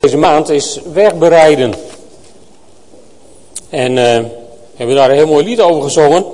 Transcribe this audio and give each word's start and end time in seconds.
Deze 0.00 0.16
maand 0.16 0.48
is 0.48 0.80
wegbereiden. 0.92 1.74
En 3.68 3.90
uh, 3.90 3.96
we 3.96 4.30
hebben 4.74 4.96
daar 4.96 5.10
een 5.10 5.16
heel 5.16 5.26
mooi 5.26 5.44
lied 5.44 5.60
over 5.60 5.82
gezongen. 5.82 6.24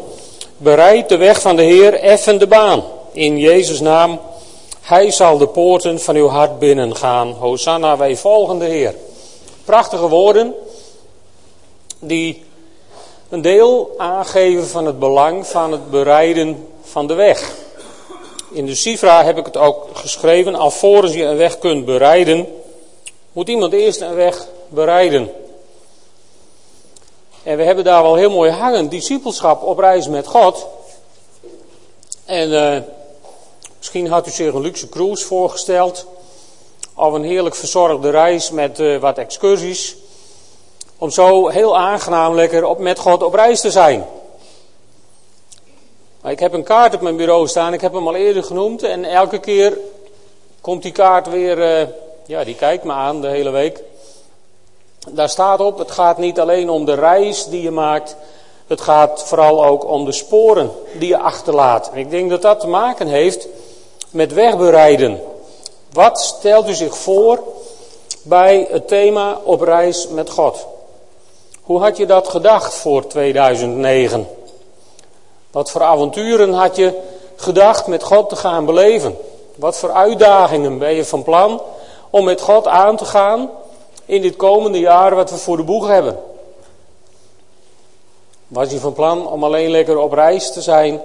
Bereid 0.57 1.09
de 1.09 1.17
weg 1.17 1.41
van 1.41 1.57
de 1.57 1.63
Heer, 1.63 1.95
effen 1.95 2.39
de 2.39 2.47
baan. 2.47 2.85
In 3.13 3.39
Jezus' 3.39 3.81
naam, 3.81 4.21
Hij 4.81 5.11
zal 5.11 5.39
de 5.39 5.47
poorten 5.47 6.01
van 6.01 6.17
uw 6.17 6.29
hart 6.29 6.59
binnengaan. 6.59 7.33
Hosanna, 7.33 7.97
wij 7.97 8.17
volgen 8.17 8.59
de 8.59 8.65
Heer. 8.65 8.95
Prachtige 9.65 10.09
woorden 10.09 10.55
die 11.99 12.43
een 13.29 13.43
deel 13.43 13.95
aangeven 13.97 14.67
van 14.67 14.87
het 14.87 14.99
belang 14.99 15.47
van 15.47 15.73
het 15.73 15.91
bereiden 15.91 16.67
van 16.83 17.07
de 17.07 17.15
weg. 17.15 17.53
In 18.51 18.67
de 18.67 18.75
Sifra 18.75 19.25
heb 19.25 19.39
ik 19.39 19.47
het 19.47 19.57
ook 19.57 19.87
geschreven, 19.93 20.55
alvorens 20.55 21.15
je 21.15 21.25
een 21.25 21.37
weg 21.37 21.59
kunt 21.59 21.85
bereiden 21.85 22.47
moet 23.37 23.49
iemand 23.49 23.73
eerst 23.73 24.01
een 24.01 24.15
weg 24.15 24.47
bereiden. 24.69 25.31
En 27.43 27.57
we 27.57 27.63
hebben 27.63 27.85
daar 27.85 28.03
wel 28.03 28.15
heel 28.15 28.31
mooi 28.31 28.51
hangen, 28.51 28.89
discipelschap 28.89 29.63
op 29.63 29.79
reis 29.79 30.09
met 30.09 30.27
God. 30.27 30.67
En 32.25 32.51
uh, 32.51 32.79
misschien 33.79 34.09
had 34.09 34.27
u 34.27 34.31
zich 34.31 34.55
een 34.55 34.61
luxe 34.61 34.89
cruise 34.89 35.25
voorgesteld. 35.25 36.07
Of 36.95 37.13
een 37.13 37.23
heerlijk 37.23 37.55
verzorgde 37.55 38.11
reis 38.11 38.51
met 38.51 38.81
uh, 38.81 39.01
wat 39.01 39.19
excursies. 39.19 39.97
Om 40.99 41.11
zo 41.11 41.49
heel 41.49 41.77
aangenaam 41.77 42.35
lekker 42.35 42.65
op, 42.65 42.79
met 42.79 42.99
God 42.99 43.23
op 43.23 43.35
reis 43.35 43.61
te 43.61 43.71
zijn. 43.71 44.07
Maar 46.21 46.33
ik 46.33 46.41
heb 46.41 46.53
een 46.53 46.65
kaart 46.65 46.95
op 46.95 47.01
mijn 47.01 47.17
bureau 47.17 47.49
staan, 47.49 47.73
ik 47.73 47.81
heb 47.81 47.93
hem 47.93 48.07
al 48.07 48.15
eerder 48.15 48.45
genoemd. 48.45 48.83
En 48.83 49.05
elke 49.05 49.39
keer 49.39 49.79
komt 50.61 50.83
die 50.83 50.93
kaart 50.93 51.29
weer... 51.29 51.81
Uh, 51.81 51.89
ja, 52.27 52.45
die 52.45 52.55
kijkt 52.55 52.85
me 52.85 52.93
aan 52.93 53.21
de 53.21 53.29
hele 53.29 53.51
week. 53.51 53.83
Daar 55.09 55.29
staat 55.29 55.61
op, 55.61 55.79
het 55.79 55.91
gaat 55.91 56.19
niet 56.19 56.41
alleen 56.41 56.71
om 56.71 56.85
de 56.85 56.95
reis 56.95 57.47
die 57.47 57.63
je 57.63 57.71
maakt, 57.71 58.17
het 58.67 58.81
gaat 58.81 59.23
vooral 59.23 59.65
ook 59.65 59.85
om 59.85 60.05
de 60.05 60.13
sporen 60.13 60.71
die 60.99 61.09
je 61.09 61.19
achterlaat. 61.19 61.91
En 61.93 61.99
ik 61.99 62.11
denk 62.11 62.31
dat 62.31 62.43
dat 62.43 62.61
te 62.61 62.67
maken 62.67 63.07
heeft 63.07 63.49
met 64.11 64.33
wegbereiden. 64.33 65.21
Wat 65.93 66.21
stelt 66.21 66.69
u 66.69 66.75
zich 66.75 66.97
voor 66.97 67.43
bij 68.23 68.67
het 68.71 68.89
thema 68.89 69.39
op 69.45 69.61
reis 69.61 70.09
met 70.09 70.31
God? 70.31 70.67
Hoe 71.63 71.81
had 71.81 71.97
je 71.97 72.07
dat 72.07 72.29
gedacht 72.29 72.75
voor 72.75 73.07
2009? 73.07 74.29
Wat 75.51 75.71
voor 75.71 75.83
avonturen 75.83 76.53
had 76.53 76.77
je 76.77 76.99
gedacht 77.37 77.87
met 77.87 78.03
God 78.03 78.29
te 78.29 78.37
gaan 78.37 78.65
beleven? 78.65 79.19
Wat 79.55 79.77
voor 79.77 79.93
uitdagingen 79.93 80.79
ben 80.79 80.95
je 80.95 81.05
van 81.05 81.23
plan 81.23 81.61
om 82.17 82.25
met 82.25 82.41
God 82.41 82.67
aan 82.67 82.97
te 82.97 83.05
gaan 83.05 83.51
in 84.07 84.23
dit 84.23 84.37
komende 84.37 84.79
jaar 84.79 85.15
wat 85.15 85.31
we 85.31 85.37
voor 85.37 85.57
de 85.57 85.63
boeg 85.63 85.87
hebben. 85.87 86.19
Was 88.49 88.71
je 88.71 88.79
van 88.79 88.93
plan 88.93 89.29
om 89.29 89.45
alleen 89.45 89.71
lekker 89.71 89.99
op 89.99 90.13
reis 90.13 90.53
te 90.53 90.63
zijn? 90.63 91.01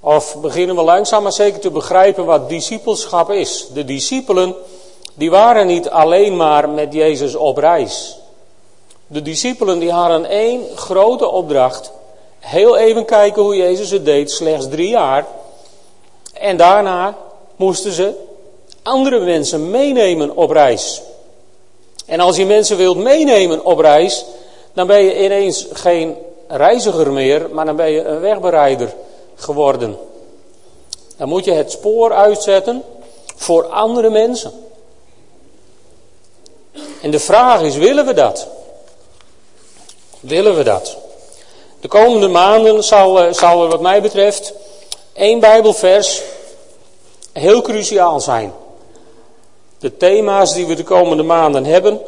Of 0.00 0.36
beginnen 0.40 0.76
we 0.76 0.82
langzaam 0.82 1.22
maar 1.22 1.32
zeker 1.32 1.60
te 1.60 1.70
begrijpen 1.70 2.24
wat 2.24 2.48
discipelschap 2.48 3.30
is? 3.30 3.68
De 3.74 3.84
discipelen, 3.84 4.54
die 5.14 5.30
waren 5.30 5.66
niet 5.66 5.90
alleen 5.90 6.36
maar 6.36 6.68
met 6.68 6.92
Jezus 6.92 7.34
op 7.34 7.56
reis. 7.56 8.18
De 9.06 9.22
discipelen 9.22 9.78
die 9.78 9.92
hadden 9.92 10.24
één 10.24 10.76
grote 10.76 11.28
opdracht. 11.28 11.92
Heel 12.38 12.76
even 12.76 13.04
kijken 13.04 13.42
hoe 13.42 13.56
Jezus 13.56 13.90
het 13.90 14.04
deed, 14.04 14.30
slechts 14.30 14.68
drie 14.68 14.88
jaar. 14.88 15.26
En 16.32 16.56
daarna 16.56 17.16
moesten 17.56 17.92
ze 17.92 18.30
andere 18.82 19.20
mensen 19.20 19.70
meenemen 19.70 20.36
op 20.36 20.50
reis. 20.50 21.02
En 22.06 22.20
als 22.20 22.36
je 22.36 22.46
mensen 22.46 22.76
wilt 22.76 22.96
meenemen 22.96 23.64
op 23.64 23.78
reis, 23.78 24.24
dan 24.72 24.86
ben 24.86 25.04
je 25.04 25.24
ineens 25.24 25.66
geen 25.72 26.16
reiziger 26.48 27.12
meer, 27.12 27.48
maar 27.52 27.64
dan 27.64 27.76
ben 27.76 27.90
je 27.90 28.04
een 28.04 28.20
wegbereider 28.20 28.94
geworden. 29.34 29.98
Dan 31.16 31.28
moet 31.28 31.44
je 31.44 31.52
het 31.52 31.70
spoor 31.70 32.12
uitzetten 32.12 32.82
voor 33.36 33.66
andere 33.66 34.10
mensen. 34.10 34.52
En 37.02 37.10
de 37.10 37.20
vraag 37.20 37.62
is, 37.62 37.76
willen 37.76 38.06
we 38.06 38.14
dat? 38.14 38.48
Willen 40.20 40.56
we 40.56 40.62
dat? 40.62 40.96
De 41.80 41.88
komende 41.88 42.28
maanden 42.28 42.84
zal, 42.84 43.20
eh, 43.20 43.32
zal 43.32 43.62
er 43.62 43.68
wat 43.68 43.80
mij 43.80 44.02
betreft 44.02 44.52
één 45.12 45.40
Bijbelvers 45.40 46.22
heel 47.32 47.62
cruciaal 47.62 48.20
zijn. 48.20 48.52
De 49.82 49.96
thema's 49.96 50.54
die 50.54 50.66
we 50.66 50.74
de 50.74 50.84
komende 50.84 51.22
maanden 51.22 51.64
hebben, 51.64 52.00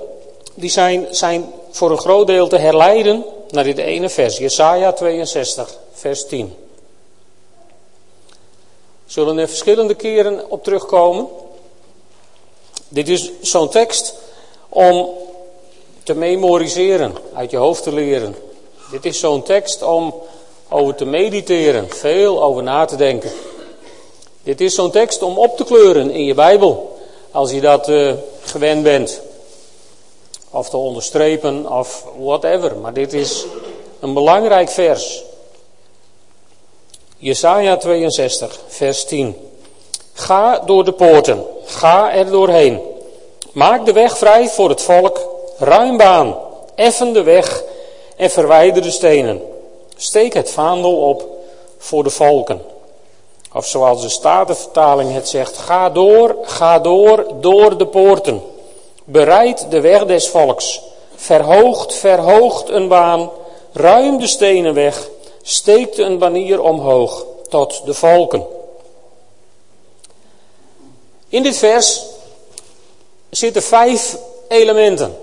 die 0.55 0.71
zijn, 0.71 1.07
zijn 1.11 1.53
voor 1.71 1.91
een 1.91 1.99
groot 1.99 2.27
deel 2.27 2.49
te 2.49 2.57
herleiden 2.57 3.25
naar 3.51 3.65
dit 3.65 3.79
ene 3.79 4.09
vers, 4.09 4.39
Jesaja 4.39 4.93
62, 4.93 5.79
vers 5.93 6.27
10. 6.27 6.55
Zullen 9.07 9.39
er 9.39 9.49
verschillende 9.49 9.95
keren 9.95 10.51
op 10.51 10.65
terugkomen. 10.65 11.29
Dit 12.89 13.09
is 13.09 13.31
zo'n 13.41 13.69
tekst 13.69 14.15
om 14.69 15.09
te 16.03 16.15
memoriseren, 16.15 17.15
uit 17.33 17.51
je 17.51 17.57
hoofd 17.57 17.83
te 17.83 17.93
leren. 17.93 18.37
Dit 18.91 19.05
is 19.05 19.19
zo'n 19.19 19.43
tekst 19.43 19.83
om 19.83 20.15
over 20.69 20.95
te 20.95 21.05
mediteren, 21.05 21.91
veel 21.91 22.43
over 22.43 22.63
na 22.63 22.85
te 22.85 22.97
denken. 22.97 23.31
Dit 24.43 24.61
is 24.61 24.75
zo'n 24.75 24.91
tekst 24.91 25.23
om 25.23 25.39
op 25.39 25.57
te 25.57 25.65
kleuren 25.65 26.11
in 26.11 26.25
je 26.25 26.35
Bijbel. 26.35 26.94
Als 27.35 27.51
je 27.51 27.61
dat 27.61 27.89
uh, 27.89 28.13
gewend 28.41 28.83
bent. 28.83 29.21
Of 30.51 30.69
te 30.69 30.77
onderstrepen 30.77 31.71
of 31.71 32.07
whatever. 32.19 32.77
Maar 32.77 32.93
dit 32.93 33.13
is 33.13 33.45
een 34.01 34.15
belangrijk 34.15 34.69
vers. 34.69 35.23
Jesaja 37.17 37.77
62, 37.77 38.61
vers 38.67 39.05
10. 39.05 39.37
Ga 40.13 40.59
door 40.59 40.85
de 40.85 40.93
poorten. 40.93 41.45
Ga 41.65 42.13
er 42.13 42.31
doorheen. 42.31 42.81
Maak 43.53 43.87
de 43.87 43.93
weg 43.93 44.19
vrij 44.19 44.49
voor 44.49 44.69
het 44.69 44.83
volk. 44.83 45.29
Ruim 45.59 45.97
baan. 45.97 46.37
Effen 46.75 47.13
de 47.13 47.23
weg 47.23 47.63
en 48.17 48.31
verwijder 48.31 48.83
de 48.83 48.91
stenen. 48.91 49.43
Steek 49.97 50.33
het 50.35 50.51
vaandel 50.51 50.97
op 50.97 51.27
voor 51.79 52.03
de 52.05 52.11
volken. 52.11 52.74
Of 53.55 53.67
zoals 53.67 54.03
de 54.03 54.09
Statenvertaling 54.09 55.13
het 55.13 55.29
zegt, 55.29 55.57
ga 55.57 55.91
door, 55.91 56.37
ga 56.43 56.79
door, 56.79 57.27
door 57.41 57.79
de 57.79 57.87
poorten. 57.87 58.43
Bereid 59.05 59.71
de 59.71 59.81
weg 59.81 60.05
des 60.05 60.29
volks. 60.29 60.81
Verhoogt, 61.15 61.95
verhoogt 61.95 62.69
een 62.69 62.89
baan. 62.89 63.31
Ruim 63.73 64.19
de 64.19 64.27
stenen 64.27 64.75
weg. 64.75 65.09
Steekt 65.43 65.99
een 65.99 66.19
banier 66.19 66.61
omhoog 66.61 67.27
tot 67.49 67.83
de 67.85 67.95
volken. 67.95 68.47
In 71.29 71.43
dit 71.43 71.57
vers 71.57 72.03
zitten 73.31 73.63
vijf 73.63 74.19
elementen. 74.49 75.17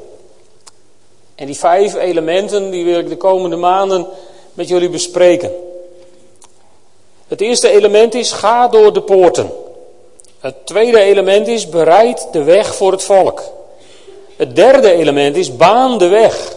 En 1.36 1.46
die 1.46 1.58
vijf 1.58 1.96
elementen 1.96 2.72
die 2.72 2.86
wil 2.86 3.00
ik 3.00 3.09
de 3.09 3.18
komende 3.18 3.56
maanden 3.56 4.08
met 4.53 4.68
jullie 4.68 4.90
bespreken. 4.90 5.52
Het 7.31 7.42
eerste 7.42 7.69
element 7.69 8.14
is 8.14 8.31
ga 8.31 8.68
door 8.68 8.94
de 8.94 9.02
poorten. 9.02 9.52
Het 10.40 10.66
tweede 10.66 11.00
element 11.00 11.47
is 11.47 11.69
bereid 11.69 12.28
de 12.31 12.44
weg 12.44 12.75
voor 12.75 12.92
het 12.92 13.03
volk. 13.03 13.44
Het 14.36 14.56
derde 14.56 14.92
element 14.92 15.36
is 15.36 15.56
baan 15.56 15.97
de 15.97 16.08
weg 16.08 16.56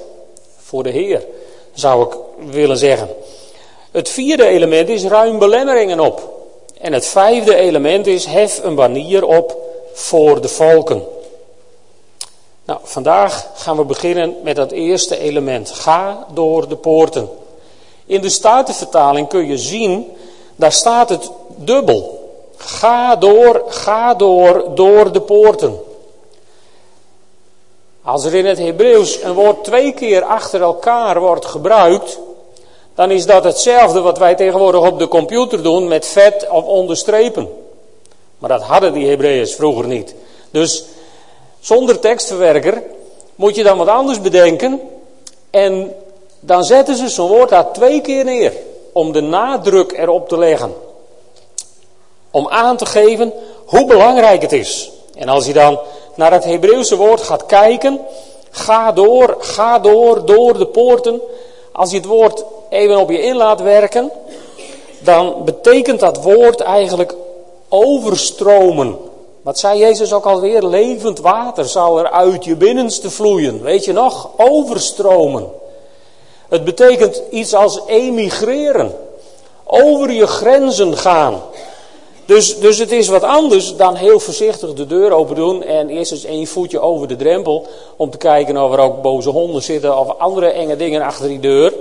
voor 0.56 0.82
de 0.82 0.90
Heer, 0.90 1.26
zou 1.74 2.06
ik 2.06 2.16
willen 2.52 2.76
zeggen. 2.76 3.08
Het 3.90 4.08
vierde 4.08 4.46
element 4.46 4.88
is 4.88 5.04
ruim 5.04 5.38
belemmeringen 5.38 6.00
op. 6.00 6.44
En 6.80 6.92
het 6.92 7.06
vijfde 7.06 7.54
element 7.56 8.06
is 8.06 8.24
hef 8.24 8.60
een 8.62 8.74
banier 8.74 9.24
op 9.24 9.56
voor 9.92 10.40
de 10.40 10.48
volken. 10.48 11.02
Nou, 12.64 12.80
vandaag 12.82 13.50
gaan 13.54 13.76
we 13.76 13.84
beginnen 13.84 14.34
met 14.43 14.56
dat 14.56 14.72
eerste 14.72 15.19
element. 15.19 15.70
Ga 15.70 16.26
door 16.32 16.69
de 16.69 16.76
poorten. 16.76 17.28
In 18.06 18.20
de 18.20 18.28
Statenvertaling 18.28 19.28
kun 19.28 19.46
je 19.46 19.58
zien 19.58 20.16
daar 20.56 20.72
staat 20.72 21.08
het 21.08 21.30
dubbel. 21.56 22.22
Ga 22.56 23.16
door, 23.16 23.62
ga 23.68 24.14
door, 24.14 24.74
door 24.74 25.12
de 25.12 25.20
poorten. 25.20 25.80
Als 28.02 28.24
er 28.24 28.34
in 28.34 28.46
het 28.46 28.58
Hebreeuws 28.58 29.22
een 29.22 29.32
woord 29.32 29.64
twee 29.64 29.92
keer 29.92 30.22
achter 30.22 30.60
elkaar 30.60 31.20
wordt 31.20 31.44
gebruikt, 31.44 32.18
dan 32.94 33.10
is 33.10 33.26
dat 33.26 33.44
hetzelfde 33.44 34.00
wat 34.00 34.18
wij 34.18 34.34
tegenwoordig 34.34 34.80
op 34.80 34.98
de 34.98 35.08
computer 35.08 35.62
doen 35.62 35.88
met 35.88 36.06
vet 36.06 36.48
of 36.50 36.64
onderstrepen. 36.64 37.48
Maar 38.38 38.50
dat 38.50 38.62
hadden 38.62 38.92
die 38.92 39.08
Hebreeërs 39.08 39.54
vroeger 39.54 39.86
niet. 39.86 40.14
Dus 40.50 40.84
zonder 41.60 41.98
tekstverwerker 41.98 42.82
moet 43.34 43.54
je 43.54 43.62
dan 43.62 43.78
wat 43.78 43.88
anders 43.88 44.20
bedenken. 44.20 44.80
En 45.50 45.94
dan 46.40 46.64
zetten 46.64 46.96
ze 46.96 47.08
zo'n 47.08 47.28
woord 47.28 47.48
daar 47.48 47.72
twee 47.72 48.00
keer 48.00 48.24
neer 48.24 48.52
om 48.94 49.12
de 49.12 49.20
nadruk 49.20 49.93
erop 49.93 50.29
te 50.29 50.38
leggen. 50.38 50.75
Om 52.31 52.49
aan 52.49 52.76
te 52.76 52.87
geven 52.87 53.32
hoe 53.67 53.87
belangrijk 53.87 54.43
het 54.43 54.52
is. 54.52 54.91
En 55.14 55.29
als 55.29 55.46
je 55.46 55.52
dan 55.52 55.79
naar 56.14 56.32
het 56.32 56.44
Hebreeuwse 56.44 56.96
woord 56.96 57.20
gaat 57.20 57.46
kijken, 57.46 58.00
ga 58.50 58.93
door, 58.93 59.37
ga 59.38 59.79
door, 59.79 60.26
door 60.26 60.58
de 60.58 60.67
poorten. 60.67 61.20
Als 61.73 61.91
je 61.91 61.96
het 61.96 62.06
woord 62.06 62.44
even 62.69 62.96
op 62.96 63.11
je 63.11 63.23
in 63.23 63.37
laat 63.37 63.61
werken, 63.61 64.11
dan 64.99 65.44
betekent 65.44 66.00
dat 66.00 66.23
woord 66.23 66.61
eigenlijk 66.61 67.14
overstromen. 67.69 68.99
Wat 69.43 69.58
zei 69.58 69.79
Jezus 69.79 70.12
ook 70.12 70.25
alweer? 70.25 70.67
Levend 70.67 71.19
water 71.19 71.64
zou 71.64 72.00
er 72.00 72.11
uit 72.11 72.44
je 72.44 72.56
binnenste 72.56 73.11
vloeien. 73.11 73.62
Weet 73.62 73.85
je 73.85 73.93
nog? 73.93 74.31
Overstromen. 74.37 75.62
Het 76.54 76.64
betekent 76.64 77.22
iets 77.30 77.54
als 77.54 77.80
emigreren. 77.86 78.96
Over 79.64 80.12
je 80.12 80.26
grenzen 80.26 80.96
gaan. 80.96 81.42
Dus, 82.26 82.58
dus 82.58 82.78
het 82.78 82.92
is 82.92 83.08
wat 83.08 83.22
anders 83.22 83.76
dan 83.76 83.94
heel 83.94 84.20
voorzichtig 84.20 84.72
de 84.72 84.86
deur 84.86 85.12
open 85.12 85.34
doen 85.34 85.62
en 85.62 85.88
eerst 85.88 86.12
eens 86.12 86.24
één 86.24 86.46
voetje 86.46 86.80
over 86.80 87.08
de 87.08 87.16
drempel 87.16 87.66
om 87.96 88.10
te 88.10 88.16
kijken 88.16 88.56
of 88.56 88.72
er 88.72 88.78
ook 88.78 89.02
boze 89.02 89.30
honden 89.30 89.62
zitten 89.62 89.98
of 89.98 90.18
andere 90.18 90.46
enge 90.46 90.76
dingen 90.76 91.02
achter 91.02 91.28
die 91.28 91.40
deur. 91.40 91.72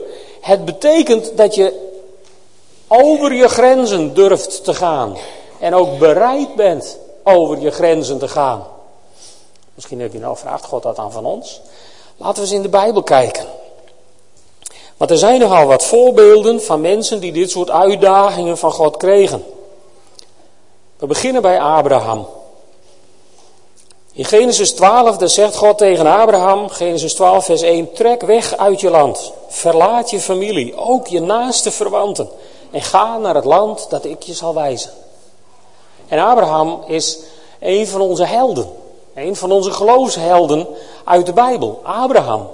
Het 0.42 0.66
betekent 0.66 1.38
dat 1.38 1.56
je 1.56 1.74
over 2.88 3.34
je 3.34 3.48
grenzen 3.48 4.14
durft 4.14 4.64
te 4.64 4.74
gaan 4.74 5.18
en 5.60 5.76
ook 5.76 6.00
bereid 6.00 6.56
bent 6.56 6.98
over 7.24 7.60
je 7.60 7.72
grenzen 7.72 8.18
te 8.18 8.28
gaan. 8.28 8.64
Misschien 9.76 10.02
heb 10.02 10.14
je 10.14 10.20
nou, 10.20 10.38
vraagt 10.38 10.66
God 10.66 10.84
dat 10.84 10.96
dan 10.96 11.12
van 11.12 11.26
ons? 11.26 11.62
Laten 12.18 12.36
we 12.36 12.42
eens 12.42 12.52
in 12.52 12.62
de 12.62 12.70
Bijbel 12.70 13.04
kijken. 13.04 13.46
Want 15.04 15.16
er 15.16 15.22
zijn 15.22 15.40
nogal 15.40 15.66
wat 15.66 15.84
voorbeelden 15.84 16.62
van 16.62 16.82
mensen 16.82 17.20
die 17.20 17.32
dit 17.32 17.52
soort 17.52 17.70
uitdagingen 17.70 18.58
van 18.58 18.72
God 18.72 18.98
kregen. 18.98 19.46
We 20.98 21.06
beginnen 21.06 21.42
bij 21.42 21.60
Abraham. 21.60 22.28
In 24.14 24.26
Genesis 24.26 24.72
12, 24.72 25.18
daar 25.18 25.30
zegt 25.30 25.56
God 25.56 25.78
tegen 25.78 26.08
Abraham, 26.08 26.70
Genesis 26.70 27.14
12, 27.14 27.46
vers 27.46 27.62
1, 27.62 27.94
trek 27.94 28.22
weg 28.22 28.58
uit 28.58 28.82
je 28.82 28.90
land, 28.90 29.34
verlaat 29.48 30.10
je 30.10 30.20
familie, 30.20 30.76
ook 30.76 31.08
je 31.08 31.22
naaste 31.22 31.72
verwanten, 31.72 32.30
en 32.72 32.82
ga 32.82 33.18
naar 33.18 33.36
het 33.36 33.46
land 33.46 33.90
dat 33.90 34.06
ik 34.06 34.22
je 34.22 34.34
zal 34.34 34.54
wijzen. 34.54 34.92
En 36.08 36.20
Abraham 36.20 36.84
is 36.88 37.20
een 37.60 37.88
van 37.88 38.02
onze 38.02 38.26
helden, 38.26 38.70
een 39.16 39.36
van 39.36 39.52
onze 39.52 39.72
geloofshelden 39.72 40.68
uit 41.04 41.26
de 41.26 41.34
Bijbel, 41.34 41.80
Abraham. 41.84 42.48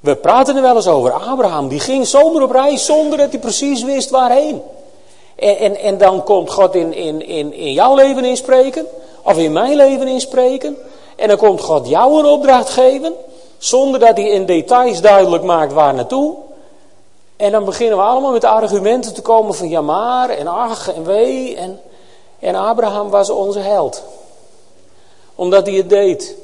We 0.00 0.16
praten 0.16 0.56
er 0.56 0.62
wel 0.62 0.76
eens 0.76 0.86
over, 0.86 1.12
Abraham, 1.12 1.68
die 1.68 1.80
ging 1.80 2.06
zomaar 2.06 2.42
op 2.42 2.50
reis 2.50 2.84
zonder 2.84 3.18
dat 3.18 3.30
hij 3.30 3.40
precies 3.40 3.82
wist 3.82 4.10
waarheen. 4.10 4.62
En, 5.36 5.56
en, 5.56 5.76
en 5.76 5.98
dan 5.98 6.24
komt 6.24 6.50
God 6.50 6.74
in, 6.74 6.94
in, 6.94 7.26
in, 7.26 7.52
in 7.52 7.72
jouw 7.72 7.94
leven 7.94 8.24
inspreken, 8.24 8.86
of 9.22 9.38
in 9.38 9.52
mijn 9.52 9.76
leven 9.76 10.08
inspreken. 10.08 10.76
En 11.16 11.28
dan 11.28 11.36
komt 11.36 11.60
God 11.60 11.88
jou 11.88 12.18
een 12.18 12.26
opdracht 12.26 12.70
geven, 12.70 13.14
zonder 13.58 14.00
dat 14.00 14.16
hij 14.16 14.28
in 14.28 14.46
details 14.46 15.00
duidelijk 15.00 15.42
maakt 15.42 15.72
waar 15.72 15.94
naartoe. 15.94 16.34
En 17.36 17.52
dan 17.52 17.64
beginnen 17.64 17.96
we 17.96 18.02
allemaal 18.02 18.32
met 18.32 18.44
argumenten 18.44 19.14
te 19.14 19.22
komen 19.22 19.54
van 19.54 19.68
ja 19.68 19.80
maar 19.80 20.30
en 20.30 20.46
ach 20.46 20.94
en 20.94 21.04
wee. 21.04 21.56
En, 21.56 21.80
en 22.38 22.54
Abraham 22.54 23.10
was 23.10 23.30
onze 23.30 23.58
held. 23.58 24.02
Omdat 25.34 25.66
hij 25.66 25.76
het 25.76 25.88
deed. 25.88 26.36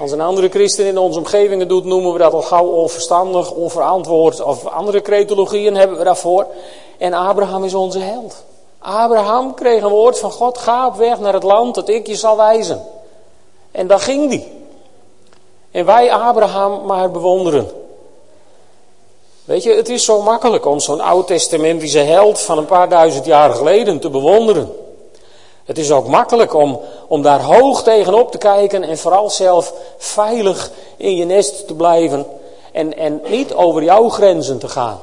Als 0.00 0.12
een 0.12 0.20
andere 0.20 0.48
christen 0.48 0.86
in 0.86 0.98
onze 0.98 1.18
omgeving 1.18 1.60
het 1.60 1.68
doet, 1.68 1.84
noemen 1.84 2.12
we 2.12 2.18
dat 2.18 2.32
al 2.32 2.42
gauw 2.42 2.66
onverstandig, 2.66 3.50
onverantwoord. 3.50 4.42
Of 4.42 4.66
andere 4.66 5.02
cretologieën 5.02 5.76
hebben 5.76 5.98
we 5.98 6.04
daarvoor. 6.04 6.46
En 6.98 7.12
Abraham 7.12 7.64
is 7.64 7.74
onze 7.74 7.98
held. 7.98 8.44
Abraham 8.78 9.54
kreeg 9.54 9.82
een 9.82 9.88
woord 9.88 10.18
van 10.18 10.30
God: 10.30 10.58
ga 10.58 10.86
op 10.86 10.94
weg 10.94 11.18
naar 11.18 11.32
het 11.32 11.42
land 11.42 11.74
dat 11.74 11.88
ik 11.88 12.06
je 12.06 12.16
zal 12.16 12.36
wijzen. 12.36 12.82
En 13.70 13.86
daar 13.86 14.00
ging 14.00 14.30
die. 14.30 14.52
En 15.70 15.84
wij 15.84 16.12
Abraham 16.12 16.86
maar 16.86 17.10
bewonderen. 17.10 17.70
Weet 19.44 19.62
je, 19.62 19.74
het 19.74 19.88
is 19.88 20.04
zo 20.04 20.22
makkelijk 20.22 20.66
om 20.66 20.80
zo'n 20.80 21.00
oud-testamentische 21.00 21.98
held 21.98 22.40
van 22.40 22.58
een 22.58 22.66
paar 22.66 22.88
duizend 22.88 23.24
jaar 23.24 23.50
geleden 23.50 24.00
te 24.00 24.10
bewonderen. 24.10 24.72
Het 25.70 25.78
is 25.78 25.92
ook 25.92 26.06
makkelijk 26.06 26.54
om, 26.54 26.80
om 27.08 27.22
daar 27.22 27.42
hoog 27.42 27.82
tegenop 27.82 28.30
te 28.30 28.38
kijken 28.38 28.82
en 28.82 28.98
vooral 28.98 29.30
zelf 29.30 29.72
veilig 29.98 30.70
in 30.96 31.16
je 31.16 31.24
nest 31.24 31.66
te 31.66 31.74
blijven 31.74 32.26
en, 32.72 32.96
en 32.96 33.20
niet 33.28 33.54
over 33.54 33.82
jouw 33.82 34.08
grenzen 34.08 34.58
te 34.58 34.68
gaan. 34.68 35.00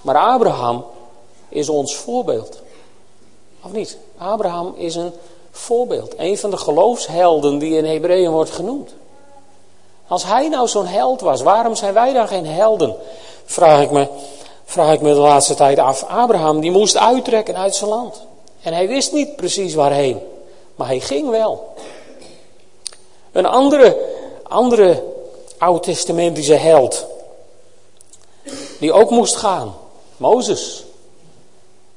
Maar 0.00 0.16
Abraham 0.16 0.84
is 1.48 1.68
ons 1.68 1.96
voorbeeld. 1.96 2.60
Of 3.64 3.72
niet? 3.72 3.98
Abraham 4.18 4.74
is 4.76 4.94
een 4.94 5.12
voorbeeld. 5.50 6.14
Een 6.16 6.38
van 6.38 6.50
de 6.50 6.56
geloofshelden 6.56 7.58
die 7.58 7.76
in 7.76 7.84
Hebreeën 7.84 8.30
wordt 8.30 8.50
genoemd. 8.50 8.94
Als 10.08 10.24
hij 10.24 10.48
nou 10.48 10.68
zo'n 10.68 10.86
held 10.86 11.20
was, 11.20 11.42
waarom 11.42 11.74
zijn 11.74 11.94
wij 11.94 12.12
dan 12.12 12.28
geen 12.28 12.46
helden? 12.46 12.94
Vraag 13.44 13.82
ik 13.82 13.90
me, 13.90 14.08
vraag 14.64 14.92
ik 14.92 15.00
me 15.00 15.14
de 15.14 15.20
laatste 15.20 15.54
tijd 15.54 15.78
af. 15.78 16.04
Abraham 16.04 16.60
die 16.60 16.70
moest 16.70 16.96
uittrekken 16.96 17.56
uit 17.56 17.74
zijn 17.74 17.90
land. 17.90 18.22
En 18.62 18.72
hij 18.72 18.88
wist 18.88 19.12
niet 19.12 19.36
precies 19.36 19.74
waarheen. 19.74 20.20
Maar 20.74 20.86
hij 20.86 21.00
ging 21.00 21.30
wel. 21.30 21.74
Een 23.32 23.46
andere, 23.46 23.96
andere 24.42 25.02
oud-testamentische 25.58 26.54
held. 26.54 27.06
Die 28.78 28.92
ook 28.92 29.10
moest 29.10 29.36
gaan. 29.36 29.74
Mozes. 30.16 30.84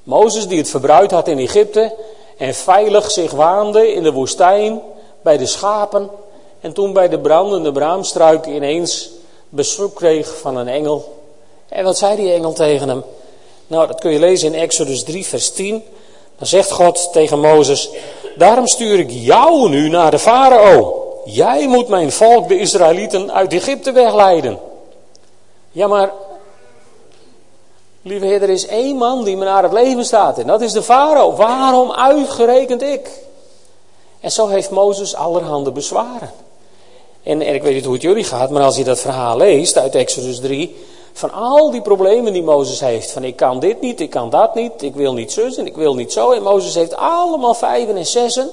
Mozes 0.04 0.48
die 0.48 0.58
het 0.58 0.70
verbruid 0.70 1.12
had 1.12 1.28
in 1.28 1.40
Egypte 1.40 1.96
en 2.38 2.54
veilig 2.54 3.12
zich 3.12 3.32
waande 3.32 3.94
in 3.94 4.04
de 4.04 4.12
woestijn 4.12 4.82
bij 5.22 5.38
de 5.38 5.46
schapen 5.46 6.10
en 6.62 6.74
toen 6.74 6.94
bij 6.94 7.10
de 7.10 7.20
brandende 7.20 7.72
braamstruik 7.72 8.46
ineens 8.46 9.10
bezoek 9.50 9.96
kreeg 9.96 10.38
van 10.38 10.58
een 10.58 10.68
engel. 10.68 11.24
En 11.70 11.84
wat 11.84 11.98
zei 11.98 12.16
die 12.16 12.34
engel 12.34 12.54
tegen 12.54 12.90
hem? 12.90 13.04
Nou, 13.68 13.88
dat 13.88 14.00
kun 14.00 14.12
je 14.12 14.20
lezen 14.20 14.54
in 14.54 14.60
Exodus 14.60 15.04
3, 15.04 15.26
vers 15.26 15.52
10. 15.52 15.84
Dan 16.38 16.48
zegt 16.48 16.72
God 16.72 17.10
tegen 17.12 17.40
Mozes: 17.40 17.90
Daarom 18.36 18.68
stuur 18.68 19.00
ik 19.00 19.10
jou 19.10 19.70
nu 19.70 19.90
naar 19.90 20.12
de 20.12 20.20
farao. 20.20 21.04
Jij 21.26 21.68
moet 21.68 21.88
mijn 21.88 22.12
volk, 22.12 22.48
de 22.48 22.60
Israëlieten, 22.60 23.34
uit 23.34 23.54
Egypte 23.54 23.92
wegleiden. 23.92 24.60
Ja, 25.72 25.88
maar 25.88 26.12
Lieve 28.02 28.26
Heer, 28.26 28.42
er 28.42 28.50
is 28.50 28.68
één 28.68 28.96
man 28.96 29.24
die 29.24 29.38
me 29.38 29.46
naar 29.46 29.64
het 29.64 29.74
leven 29.74 30.06
staat 30.06 30.38
en 30.38 30.48
dat 30.48 30.62
is 30.62 30.72
de 30.72 30.84
farao. 30.84 31.36
Waarom 31.36 31.92
uitgerekend 31.92 32.82
ik? 32.82 33.10
En 34.20 34.32
zo 34.32 34.48
heeft 34.48 34.70
Mozes 34.70 35.16
allerhande 35.16 35.72
bezwaren. 35.72 36.32
En, 37.24 37.42
en 37.42 37.54
ik 37.54 37.64
weet 37.64 37.74
niet 37.74 37.86
hoe 37.86 37.94
het 37.94 38.02
jullie 38.02 38.24
gaat, 38.24 38.50
maar 38.50 38.64
als 38.64 38.78
je 38.78 38.84
dat 38.84 39.00
verhaal 39.00 39.38
leest 39.38 39.78
uit 39.78 39.96
Exodus 39.96 40.40
3, 40.40 40.76
van 41.18 41.32
al 41.32 41.72
die 41.72 41.82
problemen 41.82 42.34
die 42.34 42.44
Mozes 42.44 42.80
heeft, 42.80 43.12
van 43.12 43.24
ik 43.24 43.36
kan 43.36 43.60
dit 43.60 43.82
niet, 43.82 44.00
ik 44.00 44.10
kan 44.10 44.30
dat 44.30 44.56
niet, 44.56 44.82
ik 44.82 44.96
wil 44.96 45.14
niet 45.14 45.32
zus 45.32 45.58
en 45.58 45.66
ik 45.66 45.76
wil 45.76 45.96
niet 45.96 46.12
zo. 46.12 46.32
En 46.32 46.42
Mozes 46.42 46.76
heeft 46.76 46.96
allemaal 46.96 47.54
vijven 47.54 47.98
en 47.98 48.06
zessen. 48.06 48.50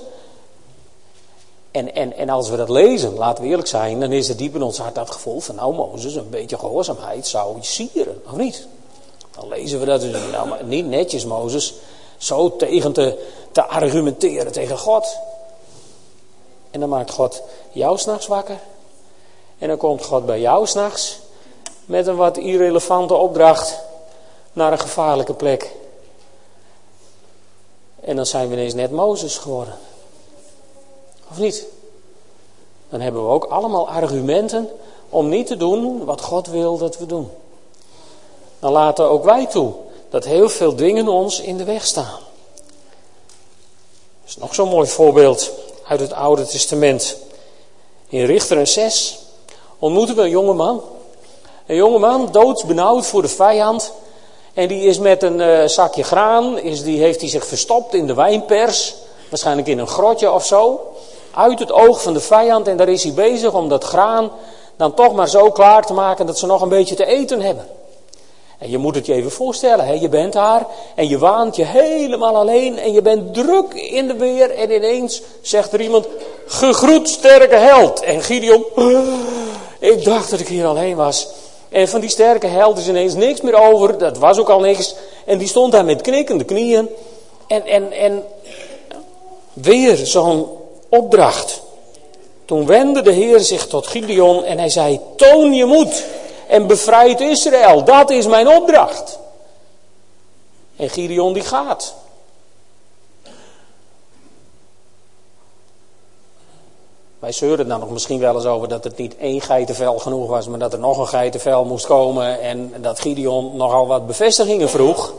En, 1.71 1.95
en, 1.95 2.17
en 2.17 2.29
als 2.29 2.49
we 2.49 2.57
dat 2.57 2.69
lezen, 2.69 3.15
laten 3.15 3.45
we 3.45 3.51
eerlijk 3.51 3.69
zijn, 3.69 4.01
dan 4.01 4.13
is 4.13 4.29
er 4.29 4.37
diep 4.37 4.55
in 4.55 4.63
ons 4.63 4.79
hart 4.79 4.95
dat 4.95 5.11
gevoel 5.11 5.41
van 5.41 5.55
nou 5.55 5.75
Mozes, 5.75 6.15
een 6.15 6.31
beetje 6.31 6.59
gehoorzaamheid 6.59 7.27
zou 7.27 7.57
je 7.57 7.65
sieren, 7.65 8.23
of 8.27 8.37
niet? 8.37 8.67
Dan 9.31 9.49
lezen 9.49 9.81
we 9.81 9.87
dat 9.87 10.01
dus, 10.01 10.17
nou, 10.33 10.49
maar 10.49 10.65
niet 10.65 10.87
netjes, 10.87 11.25
Mozes, 11.25 11.75
zo 12.17 12.57
tegen 12.57 12.93
te, 12.93 13.29
te 13.53 13.65
argumenteren 13.65 14.53
tegen 14.53 14.79
God. 14.79 15.17
En 16.71 16.81
dan 16.81 16.89
maakt 16.89 17.11
God 17.11 17.43
jou 17.73 17.99
s'nachts 17.99 18.27
wakker. 18.27 18.59
En 19.59 19.69
dan 19.69 19.77
komt 19.77 20.05
God 20.05 20.27
bij 20.27 20.41
jou 20.41 20.67
s'nachts 20.67 21.22
met 21.85 22.07
een 22.07 22.17
wat 22.17 22.37
irrelevante 22.37 23.15
opdracht 23.15 23.79
naar 24.53 24.73
een 24.73 24.79
gevaarlijke 24.79 25.35
plek. 25.35 25.71
En 28.01 28.17
dan 28.17 28.27
zijn 28.27 28.49
we 28.49 28.55
ineens 28.55 28.75
net 28.75 28.91
Mozes 28.91 29.39
geworden. 29.39 29.79
Of 31.31 31.39
niet? 31.39 31.65
Dan 32.89 33.01
hebben 33.01 33.23
we 33.23 33.29
ook 33.29 33.45
allemaal 33.45 33.89
argumenten 33.89 34.69
om 35.09 35.29
niet 35.29 35.47
te 35.47 35.57
doen 35.57 36.05
wat 36.05 36.21
God 36.21 36.47
wil 36.47 36.79
dat 36.79 36.99
we 36.99 37.07
doen 37.07 37.31
dan 38.63 38.73
laten 38.73 39.09
ook 39.09 39.25
wij 39.25 39.47
toe 39.47 39.73
dat 40.11 40.25
heel 40.25 40.49
veel 40.49 40.75
dingen 40.75 41.09
ons 41.09 41.41
in 41.41 41.57
de 41.57 41.65
weg 41.65 41.87
staan. 41.87 42.19
Dat 44.21 44.29
is 44.29 44.37
nog 44.37 44.55
zo'n 44.55 44.69
mooi 44.69 44.89
voorbeeld 44.89 45.51
uit 45.87 46.01
het 46.01 46.13
Oude 46.13 46.47
Testament. 46.47 47.17
In 48.09 48.25
Richter 48.25 48.67
6 48.67 49.19
ontmoeten 49.79 50.17
we 50.17 50.23
een 50.23 50.31
jonge 50.31 50.53
man. 50.53 50.83
Een 51.67 51.77
jonge 51.77 51.99
man, 51.99 52.29
doodsbenauwd 52.33 53.07
voor 53.07 53.23
de 53.23 53.29
vijand. 53.29 53.93
En 54.55 54.69
die 54.69 54.83
is 54.83 54.99
met 54.99 55.23
een 55.23 55.39
uh, 55.39 55.67
zakje 55.67 56.03
graan, 56.03 56.59
is 56.59 56.83
die, 56.83 57.01
heeft 57.01 57.21
hij 57.21 57.31
zich 57.31 57.47
verstopt 57.47 57.95
in 57.95 58.07
de 58.07 58.15
wijnpers. 58.15 58.95
Waarschijnlijk 59.29 59.69
in 59.69 59.79
een 59.79 59.87
grotje 59.87 60.33
of 60.33 60.47
zo. 60.47 60.81
Uit 61.35 61.59
het 61.59 61.73
oog 61.73 62.03
van 62.03 62.13
de 62.13 62.21
vijand. 62.21 62.69
En 62.69 62.77
daar 62.77 62.89
is 62.89 63.03
hij 63.03 63.13
bezig 63.13 63.53
om 63.53 63.69
dat 63.69 63.85
graan 63.85 64.31
dan 64.77 64.95
toch 64.95 65.13
maar 65.13 65.29
zo 65.29 65.51
klaar 65.51 65.87
te 65.87 65.93
maken 65.93 66.27
dat 66.27 66.39
ze 66.39 66.47
nog 66.47 66.63
een 66.63 66.69
beetje 66.69 66.95
te 66.95 67.07
eten 67.07 67.41
hebben. 67.41 67.67
En 68.59 68.71
je 68.71 68.79
moet 68.79 68.95
het 68.95 69.07
je 69.07 69.13
even 69.13 69.31
voorstellen, 69.31 69.87
hè? 69.87 69.93
je 69.93 70.09
bent 70.09 70.33
daar 70.33 70.67
en 70.95 71.09
je 71.09 71.19
waant 71.19 71.57
je 71.57 71.65
helemaal 71.65 72.37
alleen 72.37 72.79
en 72.79 72.93
je 72.93 73.03
bent 73.03 73.35
druk 73.35 73.75
in 73.75 74.07
de 74.07 74.15
weer 74.15 74.51
en 74.51 74.71
ineens 74.71 75.23
zegt 75.41 75.73
er 75.73 75.81
iemand, 75.81 76.07
gegroet 76.47 77.09
sterke 77.09 77.55
held. 77.55 78.03
En 78.03 78.23
Gideon, 78.23 78.65
ik 79.79 80.05
dacht 80.05 80.31
dat 80.31 80.41
ik 80.41 80.49
hier 80.49 80.67
alleen 80.67 80.97
was. 80.97 81.29
En 81.73 81.89
van 81.89 82.01
die 82.01 82.11
sterke 82.11 82.47
held 82.47 82.79
is 82.79 82.89
ineens 82.89 83.15
niks 83.15 83.41
meer 83.41 83.55
over. 83.55 83.99
Dat 83.99 84.19
was 84.19 84.39
ook 84.39 84.49
al 84.49 84.61
niks. 84.61 84.95
En 85.25 85.39
die 85.39 85.49
stond 85.49 85.73
daar 85.73 85.85
met 85.85 86.01
knikkende 86.01 86.45
knieën. 86.45 86.89
En, 87.47 87.67
en, 87.67 87.93
en 87.93 88.25
weer 89.53 89.97
zo'n 89.97 90.49
opdracht. 90.89 91.63
Toen 92.45 92.67
wendde 92.67 93.03
de 93.03 93.13
Heer 93.13 93.41
zich 93.41 93.67
tot 93.67 93.87
Gideon 93.87 94.45
en 94.45 94.59
hij 94.59 94.69
zei: 94.69 95.01
Toon 95.17 95.53
je 95.53 95.65
moed 95.65 96.05
en 96.49 96.67
bevrijd 96.67 97.21
Israël. 97.21 97.85
Dat 97.85 98.11
is 98.11 98.27
mijn 98.27 98.49
opdracht. 98.49 99.19
En 100.77 100.91
Gideon 100.91 101.33
die 101.33 101.43
gaat. 101.43 101.95
Wij 107.23 107.33
zeuren 107.33 107.69
dan 107.69 107.81
nog 107.81 107.91
misschien 107.91 108.19
wel 108.19 108.35
eens 108.35 108.45
over 108.45 108.69
dat 108.69 108.85
het 108.85 108.97
niet 108.97 109.17
één 109.17 109.41
geitenvel 109.41 109.99
genoeg 109.99 110.29
was, 110.29 110.49
maar 110.49 110.59
dat 110.59 110.73
er 110.73 110.79
nog 110.79 110.99
een 110.99 111.09
geitenvel 111.09 111.65
moest 111.65 111.87
komen 111.87 112.41
en 112.41 112.75
dat 112.81 113.01
Gideon 113.01 113.57
nogal 113.57 113.87
wat 113.87 114.07
bevestigingen 114.07 114.69
vroeg. 114.69 115.13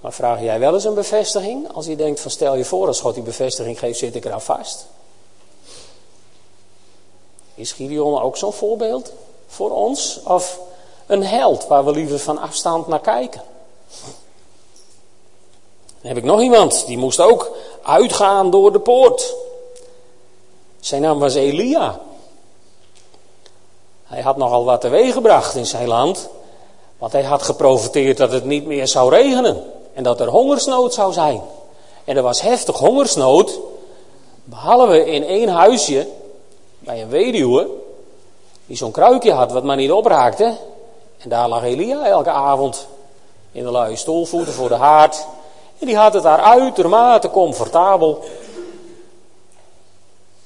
Maar 0.00 0.12
vraag 0.12 0.40
jij 0.40 0.58
wel 0.58 0.74
eens 0.74 0.84
een 0.84 0.94
bevestiging? 0.94 1.72
Als 1.72 1.86
je 1.86 1.96
denkt 1.96 2.20
van 2.20 2.30
stel 2.30 2.54
je 2.54 2.64
voor 2.64 2.86
als 2.86 3.00
God 3.00 3.14
die 3.14 3.22
bevestiging 3.22 3.78
geeft, 3.78 3.98
zit 3.98 4.14
ik 4.14 4.24
eraan 4.24 4.42
vast. 4.42 4.86
Is 7.54 7.72
Gideon 7.72 8.22
ook 8.22 8.36
zo'n 8.36 8.52
voorbeeld 8.52 9.12
voor 9.46 9.70
ons? 9.70 10.20
Of 10.24 10.60
een 11.06 11.24
held 11.24 11.66
waar 11.66 11.84
we 11.84 11.90
liever 11.90 12.18
van 12.18 12.38
afstand 12.38 12.86
naar 12.86 13.00
kijken? 13.00 13.42
Dan 16.06 16.14
heb 16.14 16.24
ik 16.24 16.30
nog 16.30 16.40
iemand, 16.40 16.86
die 16.86 16.98
moest 16.98 17.20
ook 17.20 17.50
uitgaan 17.82 18.50
door 18.50 18.72
de 18.72 18.78
poort. 18.78 19.34
Zijn 20.80 21.02
naam 21.02 21.18
was 21.18 21.34
Elia. 21.34 22.00
Hij 24.04 24.22
had 24.22 24.36
nogal 24.36 24.64
wat 24.64 24.80
teweeggebracht 24.80 25.54
in 25.54 25.66
zijn 25.66 25.88
land, 25.88 26.28
want 26.98 27.12
hij 27.12 27.22
had 27.22 27.42
geprofiteerd 27.42 28.16
dat 28.16 28.32
het 28.32 28.44
niet 28.44 28.66
meer 28.66 28.88
zou 28.88 29.10
regenen 29.10 29.64
en 29.94 30.02
dat 30.02 30.20
er 30.20 30.28
hongersnood 30.28 30.94
zou 30.94 31.12
zijn. 31.12 31.42
En 32.04 32.16
er 32.16 32.22
was 32.22 32.40
heftig 32.40 32.78
hongersnood, 32.78 33.58
behalve 34.44 35.04
in 35.04 35.24
één 35.24 35.48
huisje 35.48 36.08
bij 36.78 37.02
een 37.02 37.08
weduwe, 37.08 37.68
die 38.66 38.76
zo'n 38.76 38.90
kruikje 38.90 39.32
had 39.32 39.52
wat 39.52 39.64
maar 39.64 39.76
niet 39.76 39.92
opraakte. 39.92 40.56
En 41.18 41.28
daar 41.28 41.48
lag 41.48 41.62
Elia 41.62 42.06
elke 42.06 42.30
avond 42.30 42.86
in 43.52 43.64
de 43.64 43.70
luie 43.70 43.96
stoelvoeten 43.96 44.52
voor 44.52 44.68
de 44.68 44.74
haard. 44.74 45.26
En 45.78 45.86
die 45.86 45.96
had 45.96 46.14
het 46.14 46.22
daar 46.22 46.40
uitermate 46.40 47.30
comfortabel. 47.30 48.24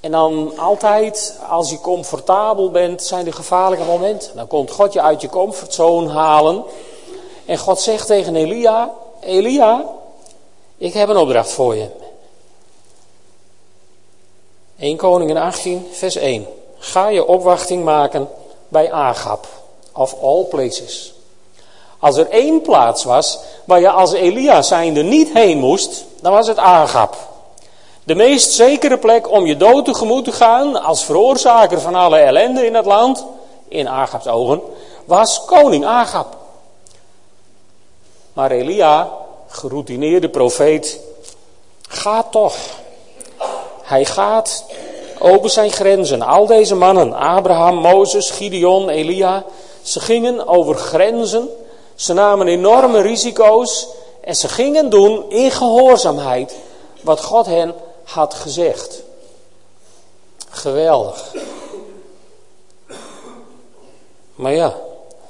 En 0.00 0.10
dan 0.10 0.58
altijd, 0.58 1.38
als 1.48 1.70
je 1.70 1.80
comfortabel 1.80 2.70
bent, 2.70 3.02
zijn 3.02 3.24
de 3.24 3.32
gevaarlijke 3.32 3.84
momenten. 3.84 4.36
Dan 4.36 4.46
komt 4.46 4.70
God 4.70 4.92
je 4.92 5.00
uit 5.00 5.20
je 5.20 5.28
comfortzone 5.28 6.10
halen. 6.10 6.64
En 7.44 7.58
God 7.58 7.80
zegt 7.80 8.06
tegen 8.06 8.36
Elia, 8.36 8.90
Elia, 9.20 9.84
ik 10.76 10.92
heb 10.92 11.08
een 11.08 11.16
opdracht 11.16 11.50
voor 11.50 11.76
je. 11.76 11.88
1 14.78 14.96
Koningen 14.96 15.36
18, 15.36 15.86
vers 15.92 16.16
1. 16.16 16.46
Ga 16.78 17.08
je 17.08 17.26
opwachting 17.26 17.84
maken 17.84 18.28
bij 18.68 18.92
Agap, 18.92 19.46
of 19.92 20.22
all 20.22 20.44
places. 20.44 21.14
Als 22.00 22.16
er 22.16 22.30
één 22.30 22.62
plaats 22.62 23.04
was 23.04 23.38
waar 23.64 23.80
je 23.80 23.90
als 23.90 24.12
Elia 24.12 24.62
zijnde 24.62 25.02
niet 25.02 25.32
heen 25.32 25.58
moest, 25.58 26.04
dan 26.20 26.32
was 26.32 26.46
het 26.46 26.58
Agap. 26.58 27.16
De 28.04 28.14
meest 28.14 28.52
zekere 28.52 28.98
plek 28.98 29.30
om 29.30 29.46
je 29.46 29.56
dood 29.56 29.84
tegemoet 29.84 30.24
te 30.24 30.32
gaan 30.32 30.82
als 30.82 31.04
veroorzaker 31.04 31.80
van 31.80 31.94
alle 31.94 32.18
ellende 32.18 32.66
in 32.66 32.74
het 32.74 32.86
land, 32.86 33.24
in 33.68 33.88
Agaps 33.88 34.26
ogen, 34.26 34.60
was 35.04 35.44
koning 35.44 35.84
Agap. 35.84 36.36
Maar 38.32 38.50
Elia, 38.50 39.10
geroutineerde 39.48 40.28
profeet, 40.28 41.00
gaat 41.88 42.32
toch. 42.32 42.56
Hij 43.82 44.04
gaat 44.04 44.64
over 45.18 45.50
zijn 45.50 45.70
grenzen. 45.70 46.22
Al 46.22 46.46
deze 46.46 46.74
mannen, 46.74 47.12
Abraham, 47.12 47.74
Mozes, 47.74 48.30
Gideon, 48.30 48.88
Elia, 48.88 49.44
ze 49.82 50.00
gingen 50.00 50.48
over 50.48 50.74
grenzen. 50.74 51.48
Ze 52.00 52.12
namen 52.12 52.48
enorme 52.48 53.00
risico's 53.00 53.86
en 54.20 54.36
ze 54.36 54.48
gingen 54.48 54.90
doen 54.90 55.30
in 55.30 55.50
gehoorzaamheid 55.50 56.56
wat 57.00 57.22
God 57.22 57.46
hen 57.46 57.74
had 58.04 58.34
gezegd. 58.34 59.02
Geweldig. 60.48 61.34
Maar 64.34 64.52
ja, 64.52 64.76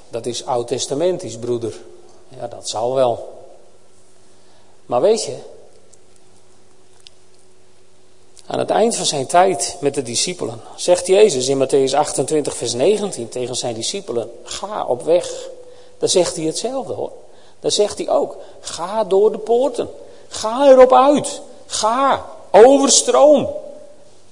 dat 0.08 0.26
is 0.26 0.46
oud-testamentisch, 0.46 1.38
broeder. 1.38 1.80
Ja, 2.28 2.46
dat 2.46 2.68
zal 2.68 2.94
wel. 2.94 3.42
Maar 4.86 5.00
weet 5.00 5.24
je, 5.24 5.36
aan 8.46 8.58
het 8.58 8.70
eind 8.70 8.96
van 8.96 9.06
zijn 9.06 9.26
tijd 9.26 9.76
met 9.80 9.94
de 9.94 10.02
discipelen 10.02 10.60
zegt 10.76 11.06
Jezus 11.06 11.48
in 11.48 11.66
Matthäus 11.66 11.94
28, 11.94 12.56
vers 12.56 12.72
19 12.72 13.28
tegen 13.28 13.56
zijn 13.56 13.74
discipelen: 13.74 14.32
Ga 14.42 14.84
op 14.86 15.02
weg. 15.02 15.48
Dan 16.00 16.08
zegt 16.08 16.36
hij 16.36 16.44
hetzelfde 16.44 16.92
hoor. 16.92 17.10
Dan 17.60 17.70
zegt 17.70 17.98
hij 17.98 18.08
ook: 18.08 18.36
Ga 18.60 19.04
door 19.04 19.32
de 19.32 19.38
poorten. 19.38 19.88
Ga 20.28 20.68
erop 20.68 20.92
uit. 20.92 21.40
Ga. 21.66 22.24
Overstroom. 22.50 23.48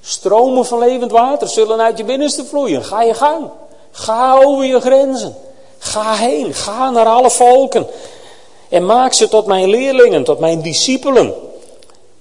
Stromen 0.00 0.66
van 0.66 0.78
levend 0.78 1.10
water 1.10 1.48
zullen 1.48 1.80
uit 1.80 1.98
je 1.98 2.04
binnenste 2.04 2.44
vloeien. 2.44 2.84
Ga 2.84 3.02
je 3.02 3.14
gang. 3.14 3.50
Ga 3.90 4.42
over 4.42 4.64
je 4.64 4.80
grenzen. 4.80 5.36
Ga 5.78 6.14
heen. 6.14 6.54
Ga 6.54 6.90
naar 6.90 7.06
alle 7.06 7.30
volken. 7.30 7.86
En 8.68 8.86
maak 8.86 9.12
ze 9.12 9.28
tot 9.28 9.46
mijn 9.46 9.68
leerlingen, 9.68 10.24
tot 10.24 10.38
mijn 10.38 10.62
discipelen. 10.62 11.34